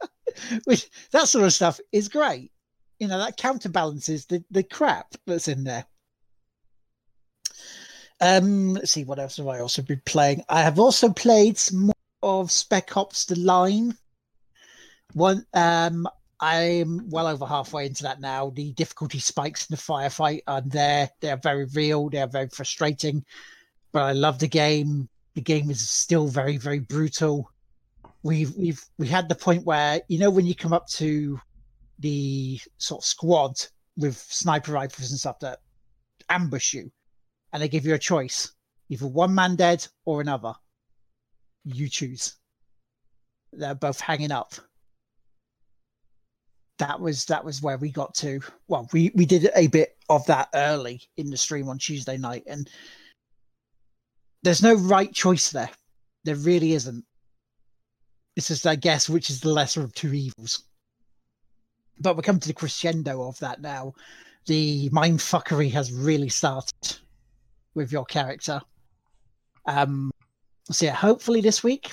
Which 0.64 0.88
that 1.12 1.28
sort 1.28 1.44
of 1.44 1.52
stuff 1.52 1.80
is 1.92 2.08
great. 2.08 2.52
You 2.98 3.08
know, 3.08 3.18
that 3.18 3.36
counterbalances 3.36 4.26
the, 4.26 4.44
the 4.50 4.62
crap 4.62 5.14
that's 5.26 5.48
in 5.48 5.64
there. 5.64 5.84
Um, 8.20 8.74
let's 8.74 8.92
see 8.92 9.04
what 9.04 9.18
else 9.18 9.38
have 9.38 9.48
I 9.48 9.58
also 9.58 9.82
been 9.82 10.02
playing. 10.04 10.44
I 10.48 10.62
have 10.62 10.78
also 10.78 11.12
played 11.12 11.58
some 11.58 11.86
more 11.86 11.94
of 12.22 12.52
Spec 12.52 12.96
Ops: 12.96 13.24
The 13.24 13.36
Line. 13.36 13.96
One, 15.14 15.44
um, 15.54 16.06
I'm 16.38 17.08
well 17.10 17.26
over 17.26 17.44
halfway 17.44 17.86
into 17.86 18.04
that 18.04 18.20
now. 18.20 18.50
The 18.50 18.72
difficulty 18.72 19.18
spikes 19.18 19.68
in 19.68 19.74
the 19.74 19.80
firefight 19.80 20.42
are 20.46 20.60
there. 20.60 21.10
They 21.20 21.30
are 21.30 21.36
very 21.36 21.64
real. 21.66 22.08
They 22.08 22.20
are 22.20 22.28
very 22.28 22.48
frustrating. 22.48 23.24
But 23.92 24.02
I 24.02 24.12
love 24.12 24.38
the 24.38 24.48
game. 24.48 25.08
The 25.34 25.40
game 25.40 25.70
is 25.70 25.88
still 25.88 26.26
very, 26.26 26.56
very 26.56 26.80
brutal. 26.80 27.50
We've 28.22 28.54
we've 28.56 28.82
we 28.98 29.06
had 29.06 29.28
the 29.28 29.34
point 29.34 29.64
where 29.64 30.00
you 30.08 30.18
know 30.18 30.30
when 30.30 30.46
you 30.46 30.54
come 30.54 30.72
up 30.72 30.88
to 30.88 31.40
the 31.98 32.60
sort 32.78 33.02
of 33.02 33.06
squad 33.06 33.60
with 33.96 34.16
sniper 34.16 34.72
rifles 34.72 35.10
and 35.10 35.18
stuff 35.18 35.38
that 35.40 35.60
ambush 36.28 36.72
you, 36.72 36.90
and 37.52 37.62
they 37.62 37.68
give 37.68 37.84
you 37.86 37.94
a 37.94 37.98
choice: 37.98 38.52
either 38.88 39.06
one 39.06 39.34
man 39.34 39.56
dead 39.56 39.86
or 40.04 40.20
another. 40.20 40.54
You 41.64 41.88
choose. 41.88 42.34
They're 43.52 43.74
both 43.74 44.00
hanging 44.00 44.32
up 44.32 44.54
that 46.78 46.98
was 46.98 47.24
that 47.26 47.44
was 47.44 47.62
where 47.62 47.76
we 47.76 47.90
got 47.90 48.12
to 48.12 48.40
well 48.66 48.88
we 48.92 49.12
we 49.14 49.24
did 49.24 49.48
a 49.54 49.68
bit 49.68 49.96
of 50.08 50.26
that 50.26 50.48
early 50.54 51.00
in 51.16 51.30
the 51.30 51.36
stream 51.36 51.68
on 51.68 51.78
tuesday 51.78 52.16
night 52.16 52.42
and 52.46 52.70
there's 54.42 54.62
no 54.62 54.74
right 54.74 55.12
choice 55.12 55.50
there. 55.50 55.70
There 56.24 56.36
really 56.36 56.72
isn't. 56.72 57.04
It's 58.34 58.48
just 58.48 58.66
i 58.66 58.76
guess 58.76 59.10
which 59.10 59.28
is 59.28 59.40
the 59.40 59.50
lesser 59.50 59.82
of 59.82 59.94
two 59.94 60.14
evils. 60.14 60.64
But 62.00 62.16
we 62.16 62.22
come 62.22 62.40
to 62.40 62.48
the 62.48 62.54
crescendo 62.54 63.28
of 63.28 63.38
that 63.40 63.60
now. 63.60 63.94
The 64.46 64.88
mind 64.90 65.18
fuckery 65.18 65.70
has 65.72 65.92
really 65.92 66.28
started 66.28 66.96
with 67.74 67.92
your 67.92 68.04
character. 68.04 68.60
Um 69.66 70.10
so 70.70 70.86
yeah 70.86 70.94
hopefully 70.94 71.40
this 71.40 71.62
week 71.62 71.92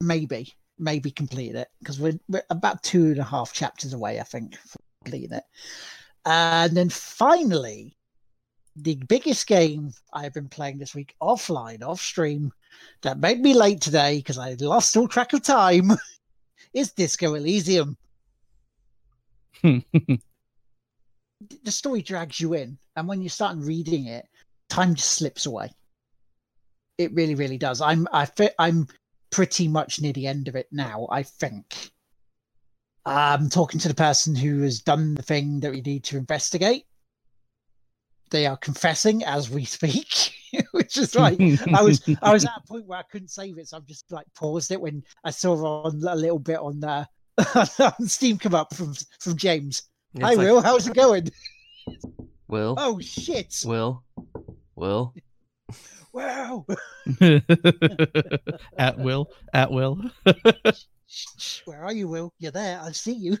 maybe 0.00 0.54
maybe 0.78 1.10
complete 1.10 1.54
it 1.54 1.68
because 1.78 1.98
we're, 1.98 2.18
we're 2.28 2.42
about 2.50 2.82
two 2.82 3.06
and 3.06 3.18
a 3.18 3.24
half 3.24 3.52
chapters 3.52 3.92
away, 3.92 4.20
I 4.20 4.24
think, 4.24 4.56
from 4.56 4.80
completing 5.04 5.36
it. 5.36 5.44
And 6.24 6.76
then 6.76 6.90
finally, 6.90 7.95
the 8.76 8.96
biggest 9.08 9.46
game 9.46 9.92
I've 10.12 10.34
been 10.34 10.48
playing 10.48 10.78
this 10.78 10.94
week 10.94 11.14
offline, 11.20 11.82
off 11.82 12.00
stream, 12.00 12.52
that 13.02 13.18
made 13.18 13.40
me 13.40 13.54
late 13.54 13.80
today 13.80 14.18
because 14.18 14.38
I 14.38 14.54
lost 14.60 14.96
all 14.96 15.08
track 15.08 15.32
of 15.32 15.42
time, 15.42 15.92
is 16.74 16.92
Disco 16.92 17.34
Elysium. 17.34 17.96
the 19.62 20.20
story 21.66 22.02
drags 22.02 22.38
you 22.38 22.54
in, 22.54 22.78
and 22.96 23.08
when 23.08 23.22
you 23.22 23.28
start 23.28 23.56
reading 23.58 24.06
it, 24.06 24.26
time 24.68 24.94
just 24.94 25.12
slips 25.12 25.46
away. 25.46 25.70
It 26.98 27.12
really, 27.14 27.34
really 27.34 27.58
does. 27.58 27.80
I'm 27.80 28.06
I 28.12 28.26
fit 28.26 28.54
I'm 28.58 28.88
pretty 29.30 29.68
much 29.68 30.00
near 30.00 30.12
the 30.12 30.26
end 30.26 30.48
of 30.48 30.56
it 30.56 30.68
now, 30.70 31.06
I 31.10 31.22
think. 31.22 31.90
I'm 33.04 33.48
talking 33.48 33.78
to 33.80 33.88
the 33.88 33.94
person 33.94 34.34
who 34.34 34.62
has 34.62 34.80
done 34.80 35.14
the 35.14 35.22
thing 35.22 35.60
that 35.60 35.70
we 35.70 35.80
need 35.80 36.04
to 36.04 36.16
investigate. 36.16 36.86
They 38.30 38.46
are 38.46 38.56
confessing 38.56 39.24
as 39.24 39.50
we 39.50 39.64
speak, 39.64 40.34
which 40.72 40.96
is 40.96 41.14
like 41.14 41.38
I 41.72 41.82
was 41.82 42.02
I 42.22 42.32
was 42.32 42.44
at 42.44 42.52
a 42.56 42.66
point 42.66 42.86
where 42.86 42.98
I 42.98 43.04
couldn't 43.04 43.28
save 43.28 43.58
it, 43.58 43.68
so 43.68 43.76
I've 43.76 43.86
just 43.86 44.10
like 44.10 44.26
paused 44.34 44.72
it 44.72 44.80
when 44.80 45.02
I 45.24 45.30
saw 45.30 45.84
on 45.84 46.02
a 46.02 46.16
little 46.16 46.38
bit 46.38 46.58
on 46.58 46.82
uh, 46.82 47.04
on 47.78 48.06
Steam 48.08 48.38
come 48.38 48.54
up 48.54 48.74
from 48.74 48.94
from 49.20 49.36
James. 49.36 49.84
It's 50.14 50.24
Hi, 50.24 50.30
like, 50.30 50.38
Will. 50.38 50.60
How's 50.60 50.86
it 50.86 50.94
going? 50.94 51.30
Will. 52.48 52.74
Oh 52.78 52.98
shit. 53.00 53.62
Will. 53.64 54.02
Will. 54.74 55.14
Wow. 56.12 56.64
at 58.78 58.98
will. 58.98 59.30
At 59.52 59.70
will. 59.70 60.00
Where 61.66 61.84
are 61.84 61.92
you, 61.92 62.08
Will? 62.08 62.32
You're 62.38 62.52
there. 62.52 62.80
I 62.80 62.92
see 62.92 63.12
you. 63.12 63.36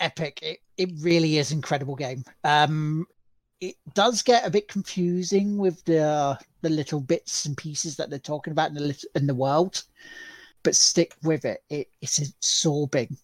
Epic. 0.00 0.40
It, 0.42 0.58
it 0.76 0.90
really 1.00 1.38
is 1.38 1.52
incredible 1.52 1.96
game. 1.96 2.24
Um, 2.42 3.06
it 3.60 3.76
does 3.94 4.22
get 4.22 4.46
a 4.46 4.50
bit 4.50 4.68
confusing 4.68 5.56
with 5.56 5.84
the 5.84 6.38
the 6.62 6.68
little 6.68 7.00
bits 7.00 7.44
and 7.44 7.56
pieces 7.56 7.96
that 7.96 8.10
they're 8.10 8.18
talking 8.18 8.52
about 8.52 8.70
in 8.70 8.74
the 8.74 9.04
in 9.14 9.26
the 9.26 9.34
world, 9.34 9.84
but 10.62 10.76
stick 10.76 11.14
with 11.22 11.44
it. 11.44 11.62
it 11.70 11.88
it's 12.00 12.18
absorbing. 12.18 13.16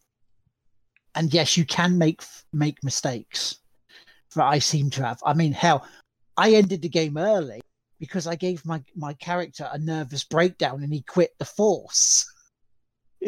And 1.14 1.34
yes, 1.34 1.56
you 1.56 1.64
can 1.64 1.98
make 1.98 2.22
make 2.52 2.82
mistakes. 2.84 3.56
But 4.34 4.44
I 4.44 4.60
seem 4.60 4.90
to 4.90 5.04
have. 5.04 5.20
I 5.26 5.34
mean, 5.34 5.52
hell, 5.52 5.86
I 6.36 6.54
ended 6.54 6.82
the 6.82 6.88
game 6.88 7.16
early 7.16 7.60
because 7.98 8.26
I 8.26 8.36
gave 8.36 8.64
my 8.64 8.82
my 8.94 9.12
character 9.14 9.68
a 9.70 9.78
nervous 9.78 10.24
breakdown 10.24 10.82
and 10.82 10.92
he 10.92 11.02
quit 11.02 11.36
the 11.38 11.44
force. 11.44 12.32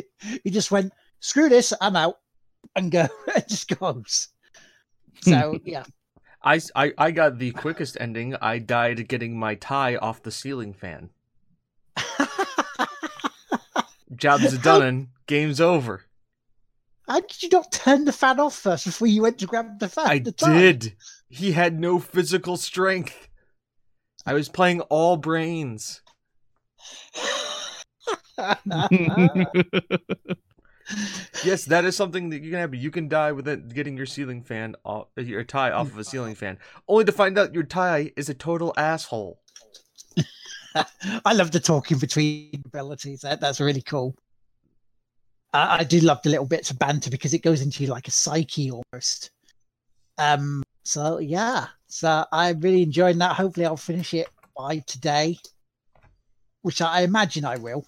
he 0.42 0.50
just 0.50 0.70
went, 0.70 0.92
"Screw 1.20 1.48
this, 1.48 1.72
I'm 1.80 1.96
out," 1.96 2.18
and 2.76 2.90
go. 2.90 3.08
it 3.36 3.48
just 3.48 3.68
goes. 3.78 4.28
So 5.20 5.60
yeah. 5.64 5.84
I, 6.42 6.60
I, 6.74 6.92
I 6.98 7.10
got 7.12 7.38
the 7.38 7.52
quickest 7.52 7.96
ending. 8.00 8.34
I 8.42 8.58
died 8.58 9.06
getting 9.06 9.38
my 9.38 9.54
tie 9.54 9.94
off 9.96 10.22
the 10.22 10.32
ceiling 10.32 10.72
fan. 10.72 11.10
Job's 14.16 14.58
done. 14.58 14.82
and 14.82 15.08
Game's 15.28 15.60
over. 15.60 16.06
How 17.08 17.20
did 17.20 17.40
you 17.42 17.50
not 17.50 17.70
turn 17.70 18.04
the 18.04 18.12
fan 18.12 18.40
off 18.40 18.56
first 18.56 18.86
before 18.86 19.06
you 19.06 19.22
went 19.22 19.38
to 19.38 19.46
grab 19.46 19.78
the 19.78 19.88
fan? 19.88 20.06
I 20.08 20.18
did. 20.18 20.96
He 21.28 21.52
had 21.52 21.78
no 21.78 22.00
physical 22.00 22.56
strength. 22.56 23.28
I 24.26 24.32
was 24.32 24.48
playing 24.48 24.80
all 24.82 25.16
brains. 25.16 26.00
Yes, 31.44 31.64
that 31.66 31.84
is 31.84 31.96
something 31.96 32.30
that 32.30 32.42
you 32.42 32.50
can 32.50 32.60
have. 32.60 32.74
You 32.74 32.90
can 32.90 33.08
die 33.08 33.32
with 33.32 33.74
getting 33.74 33.96
your 33.96 34.06
ceiling 34.06 34.42
fan 34.42 34.76
off, 34.84 35.08
your 35.16 35.44
tie 35.44 35.70
off 35.70 35.88
of 35.88 35.98
a 35.98 36.04
ceiling 36.04 36.34
fan, 36.34 36.58
only 36.88 37.04
to 37.04 37.12
find 37.12 37.38
out 37.38 37.54
your 37.54 37.62
tie 37.62 38.12
is 38.16 38.28
a 38.28 38.34
total 38.34 38.72
asshole. 38.76 39.40
I 41.24 41.32
love 41.32 41.50
the 41.50 41.60
talking 41.60 41.98
between 41.98 42.62
abilities. 42.64 43.20
That 43.20 43.40
that's 43.40 43.60
really 43.60 43.82
cool. 43.82 44.14
I, 45.52 45.78
I 45.80 45.84
do 45.84 46.00
love 46.00 46.22
the 46.22 46.30
little 46.30 46.46
bits 46.46 46.70
of 46.70 46.78
banter 46.78 47.10
because 47.10 47.34
it 47.34 47.42
goes 47.42 47.60
into 47.60 47.86
like 47.86 48.08
a 48.08 48.12
psyche 48.12 48.70
almost. 48.70 49.30
Um. 50.18 50.62
So 50.84 51.18
yeah. 51.18 51.66
So 51.88 52.24
I'm 52.32 52.60
really 52.60 52.82
enjoying 52.82 53.18
that. 53.18 53.36
Hopefully, 53.36 53.66
I'll 53.66 53.76
finish 53.76 54.14
it 54.14 54.28
by 54.56 54.78
today, 54.86 55.38
which 56.62 56.80
I 56.80 57.02
imagine 57.02 57.44
I 57.44 57.56
will. 57.56 57.86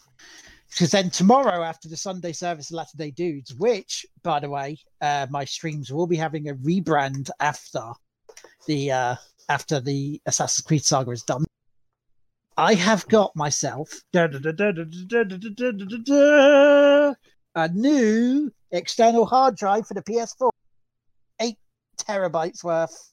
Because 0.75 0.91
then 0.91 1.09
tomorrow, 1.09 1.63
after 1.63 1.89
the 1.89 1.97
Sunday 1.97 2.33
service 2.33 2.69
of 2.71 2.75
Latter 2.75 2.97
Day 2.97 3.13
Dudes, 3.13 3.55
which, 3.55 4.05
by 4.25 4.41
the 4.41 4.51
way, 4.51 4.77
uh, 5.01 5.29
my 5.31 5.45
streams 5.45 5.93
will 5.93 6.09
be 6.09 6.17
having 6.17 6.49
a 6.49 6.55
rebrand 6.55 7.31
after 7.39 7.93
the 8.67 8.91
uh, 8.91 9.15
after 9.49 9.79
the 9.79 10.21
Assassin's 10.27 10.67
Creed 10.67 10.85
saga 10.85 11.13
is 11.13 11.23
done. 11.23 11.45
I 12.57 12.75
have 12.75 13.07
got 13.07 13.37
myself 13.37 14.01
a 17.55 17.69
new 17.73 18.53
external 18.73 19.27
hard 19.27 19.57
drive 19.57 19.87
for 19.87 19.95
the 19.95 20.03
PS4, 20.03 20.51
eight 21.41 21.59
terabytes 21.99 22.65
worth, 22.65 23.13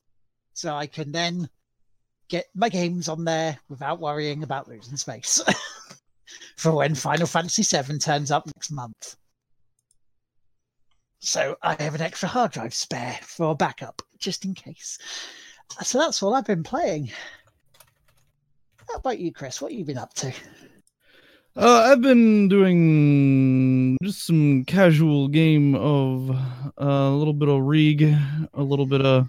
so 0.54 0.74
I 0.74 0.88
can 0.88 1.12
then 1.12 1.47
get 2.28 2.45
my 2.56 2.69
games 2.69 3.08
on 3.08 3.24
there 3.24 3.60
without 3.69 4.00
worrying 4.00 4.41
about 4.41 4.67
losing 4.67 4.97
space 4.97 5.43
for 6.57 6.71
when 6.73 6.95
Final 6.95 7.27
Fantasy 7.27 7.63
VII 7.63 7.97
turns 7.97 8.31
up 8.31 8.45
next 8.47 8.71
month. 8.71 9.15
So 11.19 11.55
I 11.61 11.75
have 11.81 11.95
an 11.95 12.01
extra 12.01 12.27
hard 12.27 12.51
drive 12.51 12.73
spare 12.73 13.19
for 13.21 13.55
backup, 13.55 14.01
just 14.17 14.43
in 14.43 14.53
case. 14.53 14.97
So 15.83 15.99
that's 15.99 16.21
all 16.23 16.33
I've 16.33 16.45
been 16.45 16.63
playing. 16.63 17.11
How 18.89 18.95
about 18.95 19.19
you, 19.19 19.31
Chris? 19.31 19.61
What 19.61 19.71
have 19.71 19.79
you 19.79 19.85
been 19.85 19.97
up 19.97 20.13
to? 20.15 20.33
Uh, 21.55 21.89
I've 21.91 22.01
been 22.01 22.47
doing 22.47 23.97
just 24.01 24.25
some 24.25 24.63
casual 24.65 25.27
game 25.27 25.75
of 25.75 26.31
uh, 26.31 26.85
a 26.85 27.11
little 27.11 27.33
bit 27.33 27.49
of 27.49 27.61
Rig, 27.61 28.03
a 28.53 28.63
little 28.63 28.85
bit 28.85 29.01
of 29.01 29.27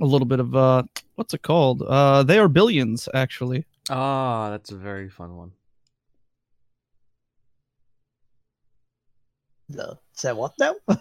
a 0.00 0.04
little 0.04 0.26
bit 0.26 0.38
of 0.38 0.54
uh, 0.54 0.84
what's 1.16 1.34
it 1.34 1.42
called? 1.42 1.82
Uh, 1.82 2.22
they 2.22 2.38
are 2.38 2.48
billions 2.48 3.08
actually. 3.14 3.64
Ah, 3.90 4.50
that's 4.50 4.70
a 4.70 4.76
very 4.76 5.08
fun 5.08 5.36
one. 5.36 5.50
No, 9.68 9.98
say 10.12 10.32
what 10.32 10.52
now? 10.60 10.76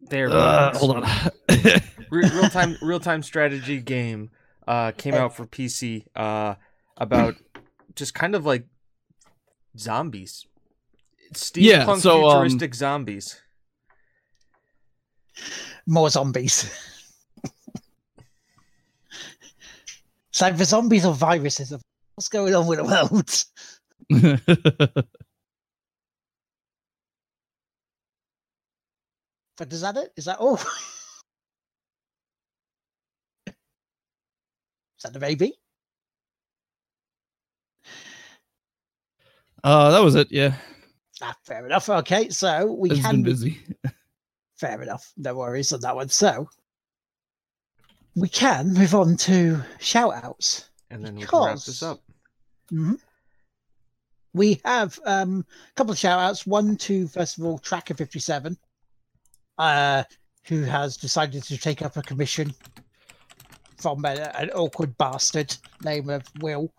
They're 0.00 0.30
uh, 0.30 0.76
hold 0.78 0.96
on. 0.96 1.06
real 2.10 2.48
time 2.48 2.76
real 2.82 3.00
time 3.00 3.22
strategy 3.22 3.80
game 3.80 4.30
uh, 4.66 4.92
came 4.92 5.14
out 5.14 5.36
for 5.36 5.44
PC 5.46 6.06
uh, 6.16 6.54
about 6.96 7.36
just 7.94 8.14
kind 8.14 8.34
of 8.34 8.46
like 8.46 8.64
zombies. 9.78 10.46
Steampunk 11.34 11.64
yeah, 11.64 11.94
so, 11.96 12.28
um, 12.28 12.42
futuristic 12.48 12.70
um, 12.72 12.74
zombies. 12.74 13.42
More 15.86 16.08
zombies. 16.08 16.70
So 20.34 20.50
the 20.50 20.64
zombies 20.64 21.04
or 21.06 21.14
viruses. 21.14 21.72
What's 22.16 22.28
going 22.28 22.54
on 22.54 22.66
with 22.66 22.78
the 22.78 22.84
world? 22.84 23.44
But 29.56 29.72
is 29.72 29.82
that 29.82 29.96
it? 29.96 30.12
Is 30.16 30.24
that 30.24 30.38
all? 30.38 30.56
is 30.56 30.64
that 35.04 35.12
the 35.12 35.20
baby? 35.20 35.54
uh, 39.62 39.90
that 39.92 40.00
was 40.02 40.16
it. 40.16 40.32
Yeah, 40.32 40.54
Ah, 41.22 41.36
fair 41.44 41.64
enough. 41.64 41.88
Okay, 41.88 42.28
so 42.30 42.72
we 42.72 42.90
it's 42.90 43.00
can 43.00 43.12
been 43.12 43.22
busy. 43.22 43.62
fair 44.56 44.82
enough. 44.82 45.12
No 45.16 45.36
worries 45.36 45.72
on 45.72 45.80
that 45.82 45.94
one. 45.94 46.08
So 46.08 46.48
we 48.16 48.28
can 48.28 48.72
move 48.72 48.94
on 48.94 49.16
to 49.16 49.60
shout 49.78 50.14
outs. 50.22 50.70
And 50.90 51.04
then 51.04 51.16
we 51.16 51.24
can 51.24 51.44
wrap 51.44 51.54
this 51.54 51.64
Because- 51.66 51.82
up. 51.82 52.02
Mhm. 52.72 52.98
We 54.32 54.60
have 54.64 54.98
um, 55.04 55.46
a 55.70 55.74
couple 55.74 55.92
of 55.92 55.98
shout 55.98 56.18
outs. 56.18 56.46
One 56.46 56.76
to, 56.78 57.06
first 57.06 57.38
of 57.38 57.44
all, 57.44 57.58
Tracker 57.58 57.94
57, 57.94 58.56
uh, 59.58 60.02
who 60.46 60.62
has 60.62 60.96
decided 60.96 61.44
to 61.44 61.56
take 61.56 61.82
up 61.82 61.96
a 61.96 62.02
commission 62.02 62.52
from 63.76 64.04
a, 64.04 64.32
an 64.36 64.50
awkward 64.50 64.96
bastard 64.98 65.56
name 65.82 66.10
of 66.10 66.24
Will. 66.40 66.72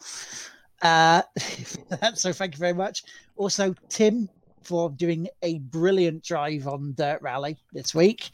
Uh, 0.82 1.22
so 2.16 2.34
thank 2.34 2.56
you 2.56 2.60
very 2.60 2.74
much. 2.74 3.04
Also, 3.38 3.74
Tim 3.88 4.30
for 4.64 4.90
doing 4.90 5.28
a 5.42 5.60
brilliant 5.60 6.24
drive 6.24 6.68
on 6.68 6.94
Dirt 6.98 7.22
Rally 7.22 7.58
this 7.72 7.96
week. 7.96 8.32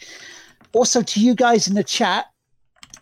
Also, 0.73 1.01
to 1.01 1.19
you 1.19 1.35
guys 1.35 1.67
in 1.67 1.75
the 1.75 1.83
chat 1.83 2.25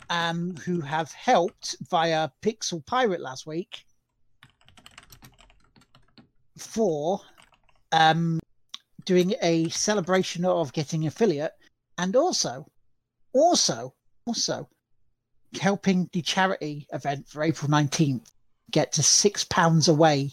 um, 0.09 0.55
who 0.57 0.81
have 0.81 1.11
helped 1.11 1.75
via 1.89 2.29
Pixel 2.41 2.85
Pirate 2.85 3.21
last 3.21 3.45
week 3.45 3.85
for 6.57 7.21
um, 7.91 8.39
doing 9.05 9.35
a 9.41 9.69
celebration 9.69 10.45
of 10.45 10.73
getting 10.73 11.07
affiliate 11.07 11.53
and 11.97 12.15
also 12.15 12.65
also 13.33 13.93
also 14.25 14.67
helping 15.59 16.09
the 16.13 16.21
charity 16.21 16.87
event 16.93 17.27
for 17.27 17.43
april 17.43 17.69
19th 17.69 18.31
get 18.71 18.91
to 18.91 19.03
six 19.03 19.43
pounds 19.43 19.87
away 19.87 20.31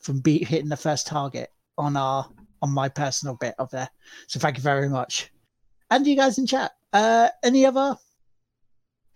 from 0.00 0.20
be 0.20 0.44
hitting 0.44 0.68
the 0.68 0.76
first 0.76 1.06
target 1.06 1.50
on 1.78 1.96
our 1.96 2.28
on 2.62 2.70
my 2.70 2.88
personal 2.88 3.36
bit 3.36 3.54
of 3.58 3.70
there. 3.70 3.88
So 4.28 4.40
thank 4.40 4.56
you 4.56 4.62
very 4.62 4.88
much. 4.88 5.30
And 5.90 6.06
you 6.06 6.16
guys 6.16 6.38
in 6.38 6.46
chat. 6.46 6.72
Uh 6.92 7.28
any 7.42 7.66
other 7.66 7.96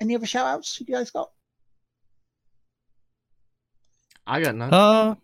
any 0.01 0.15
other 0.15 0.27
shout 0.27 0.47
outs 0.47 0.81
you 0.81 0.87
guys 0.87 1.11
got 1.11 1.31
I 4.27 4.41
got 4.41 4.55
none. 4.55 4.73
Uh, 4.73 5.15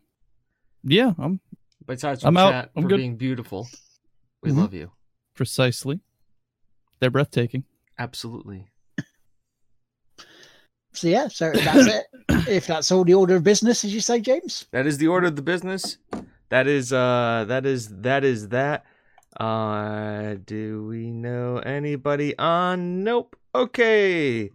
yeah, 0.82 1.12
I'm 1.18 1.38
Besides 1.86 2.24
I'm 2.24 2.36
out. 2.36 2.50
chat 2.50 2.70
I'm 2.76 2.82
for 2.82 2.88
good. 2.88 2.96
being 2.96 3.16
beautiful. 3.16 3.68
We 4.42 4.50
Mhm. 4.50 4.56
love 4.58 4.74
you. 4.74 4.90
precisely. 5.34 6.00
They're 6.98 7.10
breathtaking. 7.10 7.64
Absolutely. 7.98 8.68
so 10.92 11.08
yeah 11.08 11.28
so 11.28 11.52
that's 11.52 11.86
it 11.86 12.06
if 12.48 12.66
that's 12.66 12.90
all 12.90 13.04
the 13.04 13.12
order 13.12 13.36
of 13.36 13.44
business 13.44 13.84
as 13.84 13.92
you 13.92 14.00
say 14.00 14.18
james 14.18 14.64
That 14.72 14.86
is 14.86 14.96
the 14.96 15.08
order 15.08 15.26
of 15.26 15.36
the 15.36 15.42
business. 15.42 15.98
That 16.48 16.66
is 16.66 16.90
uh 16.92 17.44
that 17.48 17.66
is 17.66 17.88
that 18.00 18.24
is 18.24 18.48
that. 18.48 18.86
Uh 19.38 20.36
do 20.46 20.86
we 20.86 21.10
know 21.10 21.58
anybody 21.58 22.36
on 22.38 23.04
nope. 23.04 23.36
Okay. 23.54 24.50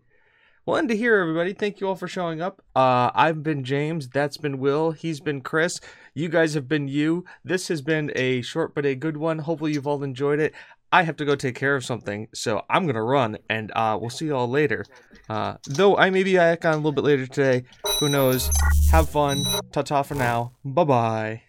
End 0.68 0.90
to 0.90 0.96
here, 0.96 1.18
everybody. 1.18 1.54
Thank 1.54 1.82
you 1.82 1.88
all 1.88 1.96
for 1.96 2.08
showing 2.08 2.42
up. 2.42 2.62
Uh, 2.76 3.12
I've 3.14 3.44
been 3.44 3.64
James. 3.64 4.08
That's 4.10 4.38
been 4.38 4.58
Will. 4.58 4.92
He's 4.92 5.20
been 5.20 5.42
Chris. 5.42 5.80
You 6.14 6.30
guys 6.30 6.54
have 6.54 6.68
been 6.68 6.88
you. 6.88 7.26
This 7.44 7.68
has 7.68 7.82
been 7.82 8.12
a 8.16 8.42
short 8.42 8.74
but 8.74 8.86
a 8.86 8.96
good 8.96 9.18
one. 9.18 9.40
Hopefully, 9.40 9.74
you've 9.74 9.86
all 9.86 10.02
enjoyed 10.02 10.40
it. 10.40 10.54
I 10.94 11.04
have 11.04 11.18
to 11.18 11.26
go 11.26 11.36
take 11.36 11.56
care 11.56 11.76
of 11.76 11.86
something, 11.86 12.28
so 12.34 12.64
I'm 12.70 12.86
gonna 12.86 13.04
run, 13.04 13.38
and 13.50 13.72
uh, 13.76 13.98
we'll 14.00 14.10
see 14.10 14.26
you 14.26 14.36
all 14.36 14.50
later. 14.50 14.86
Uh, 15.30 15.56
though 15.68 15.98
I 15.98 16.10
may 16.10 16.24
be 16.24 16.36
back 16.36 16.66
on 16.66 16.74
a 16.74 16.78
little 16.78 16.92
bit 16.92 17.06
later 17.06 17.28
today. 17.28 17.64
Who 18.00 18.10
knows? 18.10 18.50
Have 18.92 19.10
fun. 19.10 19.44
Ta 19.72 19.84
ta 19.84 20.04
for 20.04 20.16
now. 20.16 20.54
Bye 20.66 20.84
bye. 20.84 21.42